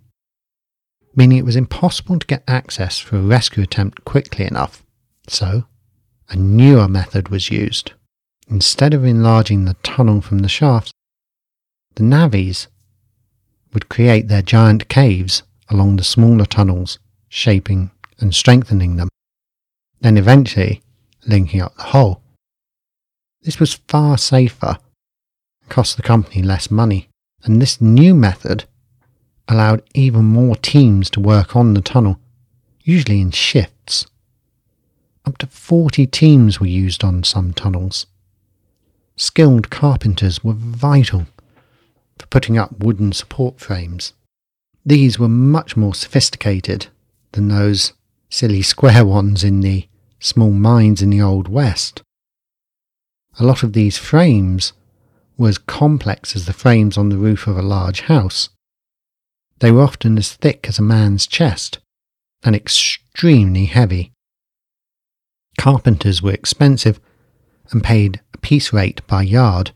meaning 1.16 1.38
it 1.38 1.44
was 1.46 1.56
impossible 1.56 2.18
to 2.18 2.26
get 2.26 2.44
access 2.46 2.98
for 2.98 3.16
a 3.16 3.22
rescue 3.22 3.62
attempt 3.62 4.04
quickly 4.04 4.44
enough. 4.44 4.84
So, 5.26 5.64
a 6.28 6.36
newer 6.36 6.86
method 6.86 7.30
was 7.30 7.50
used. 7.50 7.92
Instead 8.48 8.92
of 8.92 9.06
enlarging 9.06 9.64
the 9.64 9.76
tunnel 9.82 10.20
from 10.20 10.40
the 10.40 10.50
shafts, 10.50 10.92
the 11.94 12.02
navvies 12.02 12.66
would 13.72 13.88
create 13.88 14.28
their 14.28 14.42
giant 14.42 14.90
caves 14.90 15.44
along 15.70 15.96
the 15.96 16.04
smaller 16.04 16.44
tunnels, 16.44 16.98
shaping 17.30 17.90
and 18.18 18.34
strengthening 18.34 18.96
them, 18.96 19.08
then 20.02 20.18
eventually 20.18 20.82
linking 21.26 21.62
up 21.62 21.74
the 21.76 21.84
whole. 21.84 22.20
This 23.40 23.58
was 23.58 23.80
far 23.88 24.18
safer, 24.18 24.76
and 25.62 25.70
cost 25.70 25.96
the 25.96 26.02
company 26.02 26.42
less 26.42 26.70
money, 26.70 27.08
and 27.44 27.60
this 27.60 27.80
new 27.80 28.14
method 28.14 28.64
allowed 29.48 29.82
even 29.94 30.24
more 30.24 30.56
teams 30.56 31.10
to 31.10 31.20
work 31.20 31.56
on 31.56 31.74
the 31.74 31.80
tunnel, 31.80 32.18
usually 32.82 33.20
in 33.20 33.30
shifts. 33.30 34.06
Up 35.24 35.38
to 35.38 35.46
40 35.46 36.06
teams 36.06 36.60
were 36.60 36.66
used 36.66 37.04
on 37.04 37.22
some 37.22 37.52
tunnels. 37.52 38.06
Skilled 39.16 39.70
carpenters 39.70 40.42
were 40.42 40.54
vital 40.54 41.26
for 42.18 42.26
putting 42.26 42.58
up 42.58 42.78
wooden 42.78 43.12
support 43.12 43.60
frames. 43.60 44.12
These 44.84 45.18
were 45.18 45.28
much 45.28 45.76
more 45.76 45.94
sophisticated 45.94 46.88
than 47.32 47.48
those 47.48 47.92
silly 48.30 48.62
square 48.62 49.04
ones 49.18 49.44
in 49.44 49.60
the 49.60 49.86
small 50.18 50.50
mines 50.50 51.02
in 51.02 51.10
the 51.10 51.22
Old 51.22 51.48
West. 51.48 52.02
A 53.38 53.44
lot 53.44 53.62
of 53.62 53.72
these 53.72 53.96
frames 53.96 54.72
were 55.36 55.48
as 55.48 55.58
complex 55.58 56.36
as 56.36 56.46
the 56.46 56.52
frames 56.52 56.96
on 56.96 57.08
the 57.08 57.18
roof 57.18 57.46
of 57.46 57.56
a 57.56 57.62
large 57.62 58.02
house. 58.02 58.48
They 59.58 59.70
were 59.70 59.82
often 59.82 60.18
as 60.18 60.32
thick 60.32 60.66
as 60.68 60.78
a 60.78 60.82
man's 60.82 61.26
chest 61.26 61.78
and 62.42 62.54
extremely 62.54 63.66
heavy. 63.66 64.12
Carpenters 65.58 66.22
were 66.22 66.32
expensive 66.32 67.00
and 67.70 67.82
paid 67.82 68.20
a 68.34 68.38
piece 68.38 68.72
rate 68.72 69.06
by 69.06 69.22
yard, 69.22 69.72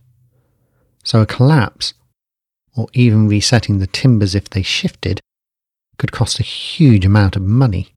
so 1.05 1.21
a 1.21 1.27
collapse 1.27 1.95
or 2.77 2.89
even 2.93 3.27
resetting 3.27 3.79
the 3.79 3.87
timbers 3.87 4.35
if 4.35 4.51
they 4.51 4.63
shifted, 4.63 5.21
could 5.99 6.13
cost 6.13 6.39
a 6.39 6.45
huge 6.45 7.07
amount 7.07 7.35
of 7.35 7.43
money. 7.43 7.93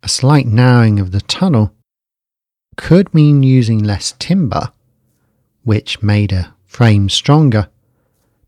a 0.00 0.08
slight 0.08 0.46
narrowing 0.46 1.00
of 1.00 1.10
the 1.10 1.20
tunnel 1.20 1.74
could 2.76 3.12
mean 3.12 3.42
using 3.42 3.82
less 3.82 4.14
timber, 4.20 4.72
which 5.68 6.02
made 6.02 6.32
a 6.32 6.54
frame 6.64 7.10
stronger, 7.10 7.68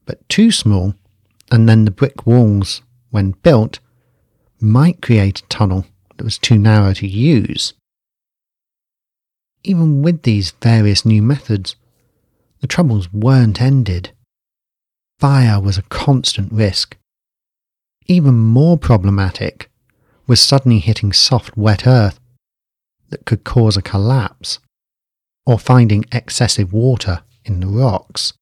but 0.07 0.27
too 0.31 0.51
small, 0.51 0.95
and 1.51 1.69
then 1.69 1.85
the 1.85 1.91
brick 1.91 2.27
walls, 2.27 2.81
when 3.11 3.33
built, 3.43 3.79
might 4.59 5.03
create 5.03 5.41
a 5.41 5.47
tunnel 5.49 5.85
that 6.17 6.25
was 6.25 6.39
too 6.39 6.57
narrow 6.57 6.95
to 6.95 7.07
use. 7.07 7.75
Even 9.63 10.01
with 10.01 10.23
these 10.23 10.53
various 10.63 11.05
new 11.05 11.21
methods, 11.21 11.77
the 12.63 12.67
troubles 12.67 13.13
weren't 13.13 13.61
ended. 13.61 14.13
Fire 15.19 15.61
was 15.61 15.77
a 15.77 15.83
constant 15.91 16.51
risk. 16.51 16.97
Even 18.07 18.39
more 18.39 18.79
problematic 18.79 19.71
was 20.27 20.41
suddenly 20.41 20.79
hitting 20.79 21.13
soft, 21.13 21.55
wet 21.55 21.87
earth 21.87 22.19
that 23.11 23.27
could 23.27 23.45
cause 23.45 23.77
a 23.77 23.83
collapse, 23.83 24.59
or 25.51 25.59
finding 25.59 26.05
excessive 26.13 26.73
water 26.73 27.23
in 27.45 27.59
the 27.59 27.67
rocks. 27.67 28.35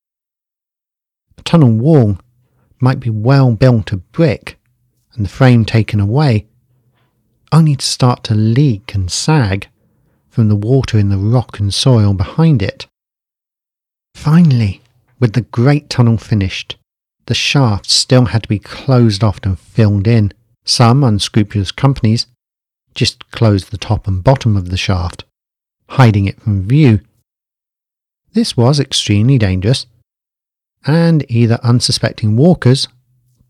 A 1.39 1.43
tunnel 1.43 1.73
wall 1.73 2.19
might 2.81 3.01
be 3.01 3.09
well 3.09 3.53
built 3.53 3.93
of 3.93 4.13
brick 4.13 4.59
and 5.15 5.25
the 5.25 5.31
frame 5.31 5.65
taken 5.65 6.01
away, 6.01 6.47
only 7.51 7.75
to 7.77 7.87
start 7.87 8.23
to 8.25 8.35
leak 8.35 8.95
and 8.95 9.11
sag 9.11 9.69
from 10.29 10.49
the 10.49 10.55
water 10.55 10.99
in 10.99 11.09
the 11.09 11.17
rock 11.17 11.59
and 11.59 11.73
soil 11.73 12.13
behind 12.13 12.61
it. 12.61 12.87
Finally, 14.15 14.83
with 15.19 15.33
the 15.33 15.41
great 15.41 15.89
tunnel 15.89 16.19
finished, 16.19 16.77
the 17.25 17.35
shaft 17.35 17.89
still 17.89 18.27
had 18.27 18.43
to 18.43 18.49
be 18.51 18.59
closed 18.59 19.25
off 19.25 19.41
and 19.45 19.59
filled 19.59 20.07
in. 20.07 20.31
Some 20.67 21.03
unscrupulous 21.03 21.73
companies 21.73 22.27
just 22.95 23.31
closed 23.31 23.71
the 23.71 23.79
top 23.79 24.07
and 24.07 24.23
bottom 24.23 24.59
of 24.59 24.69
the 24.69 24.77
shaft, 24.77 25.25
hiding 25.89 26.27
it 26.27 26.41
from 26.41 26.67
view. 26.67 27.01
This 28.33 28.57
was 28.57 28.79
extremely 28.79 29.39
dangerous, 29.39 29.87
and 30.87 31.25
either 31.29 31.59
unsuspecting 31.63 32.37
walkers 32.37 32.89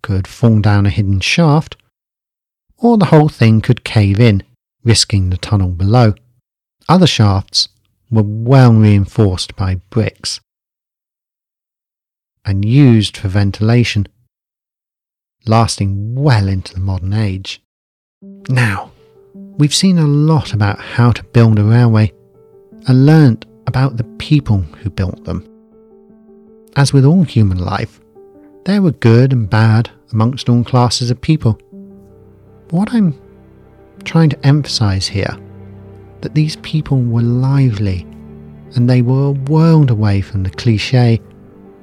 could 0.02 0.26
fall 0.26 0.60
down 0.60 0.86
a 0.86 0.90
hidden 0.90 1.20
shaft, 1.20 1.76
or 2.78 2.96
the 2.96 3.06
whole 3.06 3.28
thing 3.28 3.60
could 3.60 3.84
cave 3.84 4.20
in, 4.20 4.42
risking 4.84 5.30
the 5.30 5.36
tunnel 5.36 5.70
below. 5.70 6.14
Other 6.88 7.06
shafts 7.06 7.68
were 8.10 8.22
well 8.24 8.72
reinforced 8.72 9.56
by 9.56 9.76
bricks 9.90 10.40
and 12.44 12.64
used 12.64 13.16
for 13.16 13.28
ventilation, 13.28 14.08
lasting 15.44 16.14
well 16.14 16.48
into 16.48 16.72
the 16.72 16.80
modern 16.80 17.12
age. 17.12 17.60
Now, 18.48 18.92
we've 19.34 19.74
seen 19.74 19.98
a 19.98 20.06
lot 20.06 20.54
about 20.54 20.78
how 20.78 21.12
to 21.12 21.22
build 21.24 21.58
a 21.58 21.64
railway 21.64 22.12
and 22.88 23.06
learnt 23.06 23.44
about 23.66 23.96
the 23.96 24.04
people 24.18 24.58
who 24.58 24.90
built 24.90 25.24
them. 25.24 25.46
As 26.76 26.92
with 26.92 27.04
all 27.04 27.22
human 27.22 27.58
life, 27.58 28.00
there 28.64 28.82
were 28.82 28.92
good 28.92 29.32
and 29.32 29.48
bad 29.48 29.90
amongst 30.12 30.48
all 30.48 30.64
classes 30.64 31.10
of 31.10 31.20
people. 31.20 31.58
What 32.70 32.92
I'm 32.92 33.18
trying 34.04 34.30
to 34.30 34.46
emphasize 34.46 35.06
here 35.06 35.36
that 36.22 36.34
these 36.34 36.56
people 36.56 37.00
were 37.00 37.22
lively 37.22 38.02
and 38.74 38.88
they 38.88 39.02
were 39.02 39.28
a 39.28 39.50
world 39.50 39.90
away 39.90 40.20
from 40.20 40.42
the 40.42 40.50
cliche 40.50 41.20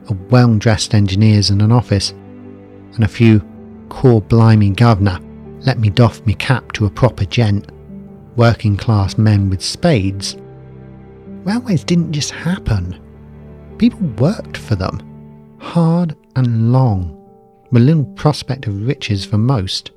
of 0.10 0.32
well 0.32 0.56
dressed 0.56 0.94
engineers 0.94 1.50
in 1.50 1.62
an 1.62 1.72
office 1.72 2.12
and 2.12 3.04
a 3.04 3.08
few 3.08 3.42
core 3.90 4.22
blimey 4.22 4.72
governor, 4.72 5.20
let 5.62 5.80
me 5.80 5.90
doff 5.90 6.26
me 6.26 6.34
cap 6.34 6.72
to 6.74 6.86
a 6.86 6.90
proper 6.90 7.26
gent, 7.26 7.72
working 8.36 8.78
class 8.78 9.18
men 9.18 9.50
with 9.50 9.62
spades. 9.62 10.36
Railways 11.46 11.84
didn't 11.84 12.12
just 12.12 12.32
happen. 12.32 13.00
People 13.78 14.08
worked 14.18 14.58
for 14.58 14.76
them, 14.76 15.00
hard 15.60 16.16
and 16.36 16.72
long, 16.72 17.16
with 17.72 17.84
little 17.84 18.04
prospect 18.04 18.66
of 18.66 18.88
riches 18.88 19.24
for 19.24 19.38
most. 19.38 19.92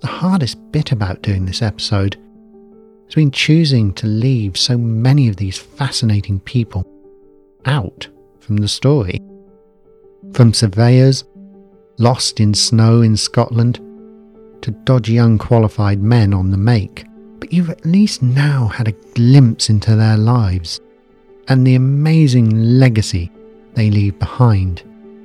The 0.00 0.06
hardest 0.06 0.56
bit 0.72 0.90
about 0.90 1.20
doing 1.20 1.44
this 1.44 1.60
episode 1.60 2.16
has 3.04 3.14
been 3.14 3.30
choosing 3.30 3.92
to 3.94 4.06
leave 4.06 4.56
so 4.56 4.78
many 4.78 5.28
of 5.28 5.36
these 5.36 5.58
fascinating 5.58 6.40
people 6.40 6.86
out 7.66 8.08
from 8.40 8.56
the 8.56 8.68
story. 8.68 9.20
From 10.32 10.54
surveyors 10.54 11.24
lost 11.98 12.40
in 12.40 12.54
snow 12.54 13.02
in 13.02 13.18
Scotland 13.18 13.80
to 14.62 14.70
dodgy 14.70 15.18
unqualified 15.18 16.00
men 16.00 16.32
on 16.32 16.50
the 16.50 16.56
make, 16.56 17.04
but 17.46 17.52
you've 17.52 17.70
at 17.70 17.86
least 17.86 18.24
now 18.24 18.66
had 18.66 18.88
a 18.88 18.92
glimpse 19.14 19.70
into 19.70 19.94
their 19.94 20.16
lives 20.16 20.80
and 21.46 21.64
the 21.64 21.76
amazing 21.76 22.50
legacy 22.80 23.30
they 23.74 23.88
leave 23.88 24.18
behind. 24.18 24.82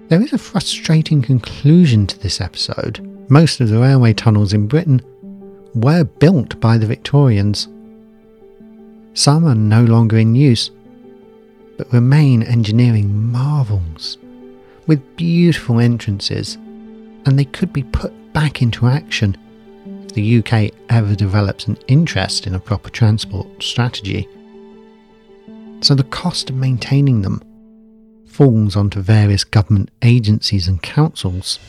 There 0.10 0.22
is 0.22 0.32
a 0.32 0.38
frustrating 0.38 1.24
conclusion 1.24 2.06
to 2.06 2.20
this 2.20 2.40
episode. 2.40 3.00
Most 3.28 3.60
of 3.60 3.70
the 3.70 3.80
railway 3.80 4.14
tunnels 4.14 4.54
in 4.54 4.68
Britain 4.68 5.02
were 5.74 6.04
built 6.04 6.60
by 6.60 6.78
the 6.78 6.86
Victorians. 6.86 7.68
Some 9.16 9.44
are 9.44 9.56
no 9.56 9.84
longer 9.84 10.20
in 10.20 10.36
use, 10.36 10.70
but 11.76 11.92
remain 11.92 12.44
engineering 12.44 13.32
marvels 13.32 14.20
with 14.86 15.16
beautiful 15.16 15.80
entrances, 15.80 16.54
and 17.26 17.40
they 17.40 17.46
could 17.46 17.74
be 17.74 17.82
put 17.82 18.14
back 18.32 18.62
into 18.62 18.86
action 18.86 19.36
the 20.14 20.40
UK 20.40 20.72
ever 20.90 21.16
develops 21.16 21.68
an 21.68 21.78
interest 21.88 22.48
in 22.48 22.56
a 22.56 22.60
proper 22.60 22.90
transport 22.90 23.48
strategy. 23.62 24.28
So 25.82 25.96
the 25.96 26.04
cost 26.04 26.50
of 26.50 26.56
maintaining 26.56 27.22
them 27.22 27.42
falls 28.28 28.76
onto 28.76 29.02
various 29.02 29.44
government 29.44 29.90
agencies 30.02 30.68
and 30.68 30.82
councils. 30.82 31.60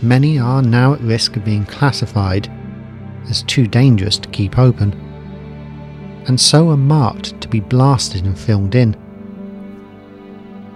Many 0.00 0.38
are 0.38 0.62
now 0.62 0.94
at 0.94 1.00
risk 1.00 1.36
of 1.36 1.44
being 1.44 1.66
classified 1.66 2.50
as 3.28 3.42
too 3.42 3.66
dangerous 3.66 4.16
to 4.18 4.28
keep 4.30 4.58
open, 4.58 4.92
and 6.26 6.40
so 6.40 6.70
are 6.70 6.76
marked 6.76 7.40
to 7.40 7.48
be 7.48 7.60
blasted 7.60 8.24
and 8.24 8.38
filled 8.38 8.74
in. 8.74 8.96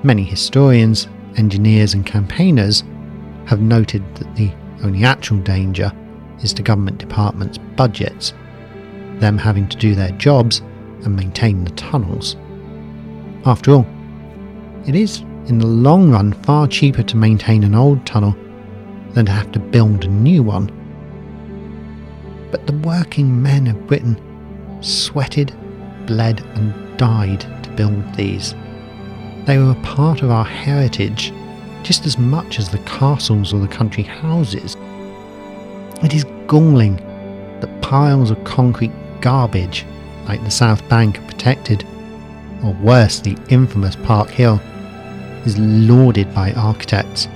Many 0.03 0.25
historians, 0.25 1.09
engineers, 1.37 1.95
and 1.95 2.05
campaigners 2.05 2.83
have 3.47 3.61
noted 3.61 4.03
that 4.17 4.35
the 4.35 4.53
only 4.83 5.05
actual 5.05 5.39
danger 5.39 5.93
is 6.43 6.53
to 6.55 6.63
government 6.63 6.99
departments' 6.99 7.59
budgets, 7.77 8.33
them 9.21 9.39
having 9.39 9.69
to 9.69 9.77
do 9.77 9.95
their 9.95 10.11
jobs 10.13 10.61
and 11.05 11.17
maintain 11.17 11.65
the 11.65 11.71
tunnels. 11.73 12.37
After 13.45 13.73
all, 13.73 13.87
it 14.87 14.95
is 14.95 15.21
in 15.47 15.59
the 15.59 15.67
long 15.67 16.11
run 16.11 16.33
far 16.33 16.67
cheaper 16.67 17.03
to 17.03 17.17
maintain 17.17 17.65
an 17.65 17.75
old 17.75 18.05
tunnel 18.07 18.37
than 19.13 19.27
to 19.27 19.33
have 19.33 19.53
to 19.53 19.59
build 19.59 20.05
a 20.05 20.09
new 20.09 20.43
one. 20.43 20.71
But 22.51 22.67
the 22.67 22.79
working 22.79 23.43
men 23.43 23.67
of 23.67 23.87
Britain 23.87 24.17
sweated, 24.81 25.55
bled, 26.07 26.41
and 26.55 26.99
died 26.99 27.41
to 27.65 27.71
build 27.71 28.15
these. 28.15 28.55
They 29.47 29.59
were 29.59 29.73
a 29.73 29.83
part 29.83 30.23
of 30.23 30.31
our 30.31 30.45
heritage 30.45 31.33
just 31.83 32.07
as 32.07 32.17
much 32.17 32.59
as 32.59 32.69
the 32.69 32.79
castles 32.79 33.53
or 33.53 33.61
the 33.61 33.69
country 33.69 34.05
houses. 34.05 34.77
It 36.03 36.15
is 36.15 36.25
galling 36.49 36.97
that 37.61 37.81
piles 37.81 38.33
of 38.33 38.43
concrete 38.43 38.91
garbage, 39.21 39.87
like 40.27 40.43
the 40.43 40.51
South 40.51 40.87
Bank, 40.89 41.19
are 41.19 41.27
protected, 41.27 41.85
or 42.65 42.73
worse, 42.75 43.21
the 43.21 43.39
infamous 43.51 43.95
Park 43.95 44.29
Hill, 44.29 44.61
is 45.47 45.57
lauded 45.59 46.35
by 46.35 46.53
architects 46.55 47.29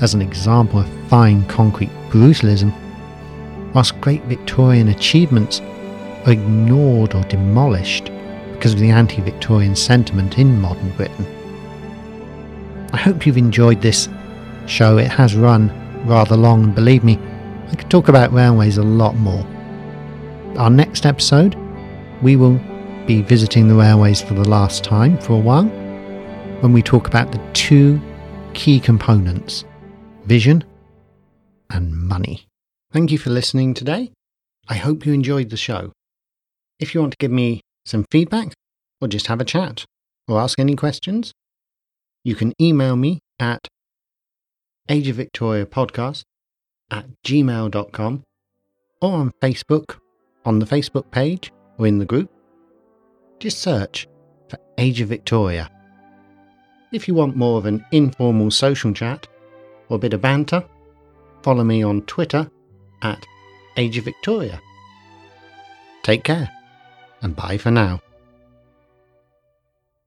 as 0.00 0.12
an 0.12 0.22
example 0.22 0.80
of 0.80 1.08
fine 1.08 1.44
concrete 1.46 1.90
brutalism, 2.08 2.72
whilst 3.74 4.00
great 4.00 4.24
Victorian 4.24 4.88
achievements 4.88 5.60
are 6.26 6.32
ignored 6.32 7.14
or 7.14 7.22
demolished 7.24 8.10
because 8.52 8.72
of 8.72 8.80
the 8.80 8.90
anti 8.90 9.20
Victorian 9.22 9.76
sentiment 9.76 10.36
in 10.36 10.60
modern 10.60 10.90
Britain. 10.96 11.26
I 12.92 12.96
hope 12.96 13.24
you've 13.24 13.38
enjoyed 13.38 13.80
this 13.80 14.08
show. 14.66 14.98
It 14.98 15.08
has 15.12 15.36
run 15.36 15.72
rather 16.06 16.36
long, 16.36 16.64
and 16.64 16.74
believe 16.74 17.04
me, 17.04 17.18
I 17.70 17.76
could 17.76 17.90
talk 17.90 18.08
about 18.08 18.32
railways 18.32 18.78
a 18.78 18.82
lot 18.82 19.14
more. 19.16 19.46
Our 20.58 20.70
next 20.70 21.06
episode, 21.06 21.54
we 22.20 22.34
will 22.34 22.60
be 23.06 23.22
visiting 23.22 23.68
the 23.68 23.76
railways 23.76 24.20
for 24.20 24.34
the 24.34 24.48
last 24.48 24.82
time 24.82 25.18
for 25.18 25.34
a 25.34 25.38
while 25.38 25.66
when 26.60 26.72
we 26.72 26.82
talk 26.82 27.06
about 27.06 27.30
the 27.30 27.40
two 27.52 28.00
key 28.54 28.80
components 28.80 29.64
vision 30.24 30.64
and 31.70 31.96
money. 31.96 32.46
Thank 32.92 33.12
you 33.12 33.18
for 33.18 33.30
listening 33.30 33.74
today. 33.74 34.12
I 34.68 34.74
hope 34.74 35.06
you 35.06 35.12
enjoyed 35.12 35.50
the 35.50 35.56
show. 35.56 35.92
If 36.80 36.94
you 36.94 37.00
want 37.00 37.12
to 37.12 37.18
give 37.18 37.30
me 37.30 37.60
some 37.84 38.04
feedback, 38.10 38.52
or 39.00 39.08
just 39.08 39.28
have 39.28 39.40
a 39.40 39.44
chat, 39.44 39.84
or 40.26 40.40
ask 40.40 40.58
any 40.58 40.74
questions, 40.74 41.32
you 42.24 42.34
can 42.34 42.52
email 42.60 42.96
me 42.96 43.20
at 43.38 43.68
Age 44.88 45.08
of 45.08 45.16
Victoria 45.16 45.66
podcast 45.66 46.24
at 46.90 47.06
gmail.com 47.24 48.22
or 49.00 49.12
on 49.12 49.32
Facebook 49.42 49.98
on 50.44 50.58
the 50.58 50.66
Facebook 50.66 51.10
page 51.10 51.52
or 51.78 51.86
in 51.86 51.98
the 51.98 52.04
group. 52.04 52.30
Just 53.38 53.58
search 53.58 54.06
for 54.48 54.58
Age 54.78 55.00
of 55.00 55.08
Victoria. 55.08 55.70
If 56.92 57.06
you 57.06 57.14
want 57.14 57.36
more 57.36 57.58
of 57.58 57.66
an 57.66 57.84
informal 57.92 58.50
social 58.50 58.92
chat 58.92 59.26
or 59.88 59.96
a 59.96 60.00
bit 60.00 60.12
of 60.12 60.20
banter, 60.20 60.64
follow 61.42 61.64
me 61.64 61.82
on 61.82 62.02
Twitter 62.02 62.50
at 63.02 63.24
Age 63.76 63.98
of 63.98 64.04
Victoria. 64.04 64.60
Take 66.02 66.24
care 66.24 66.50
and 67.22 67.36
bye 67.36 67.58
for 67.58 67.70
now. 67.70 68.00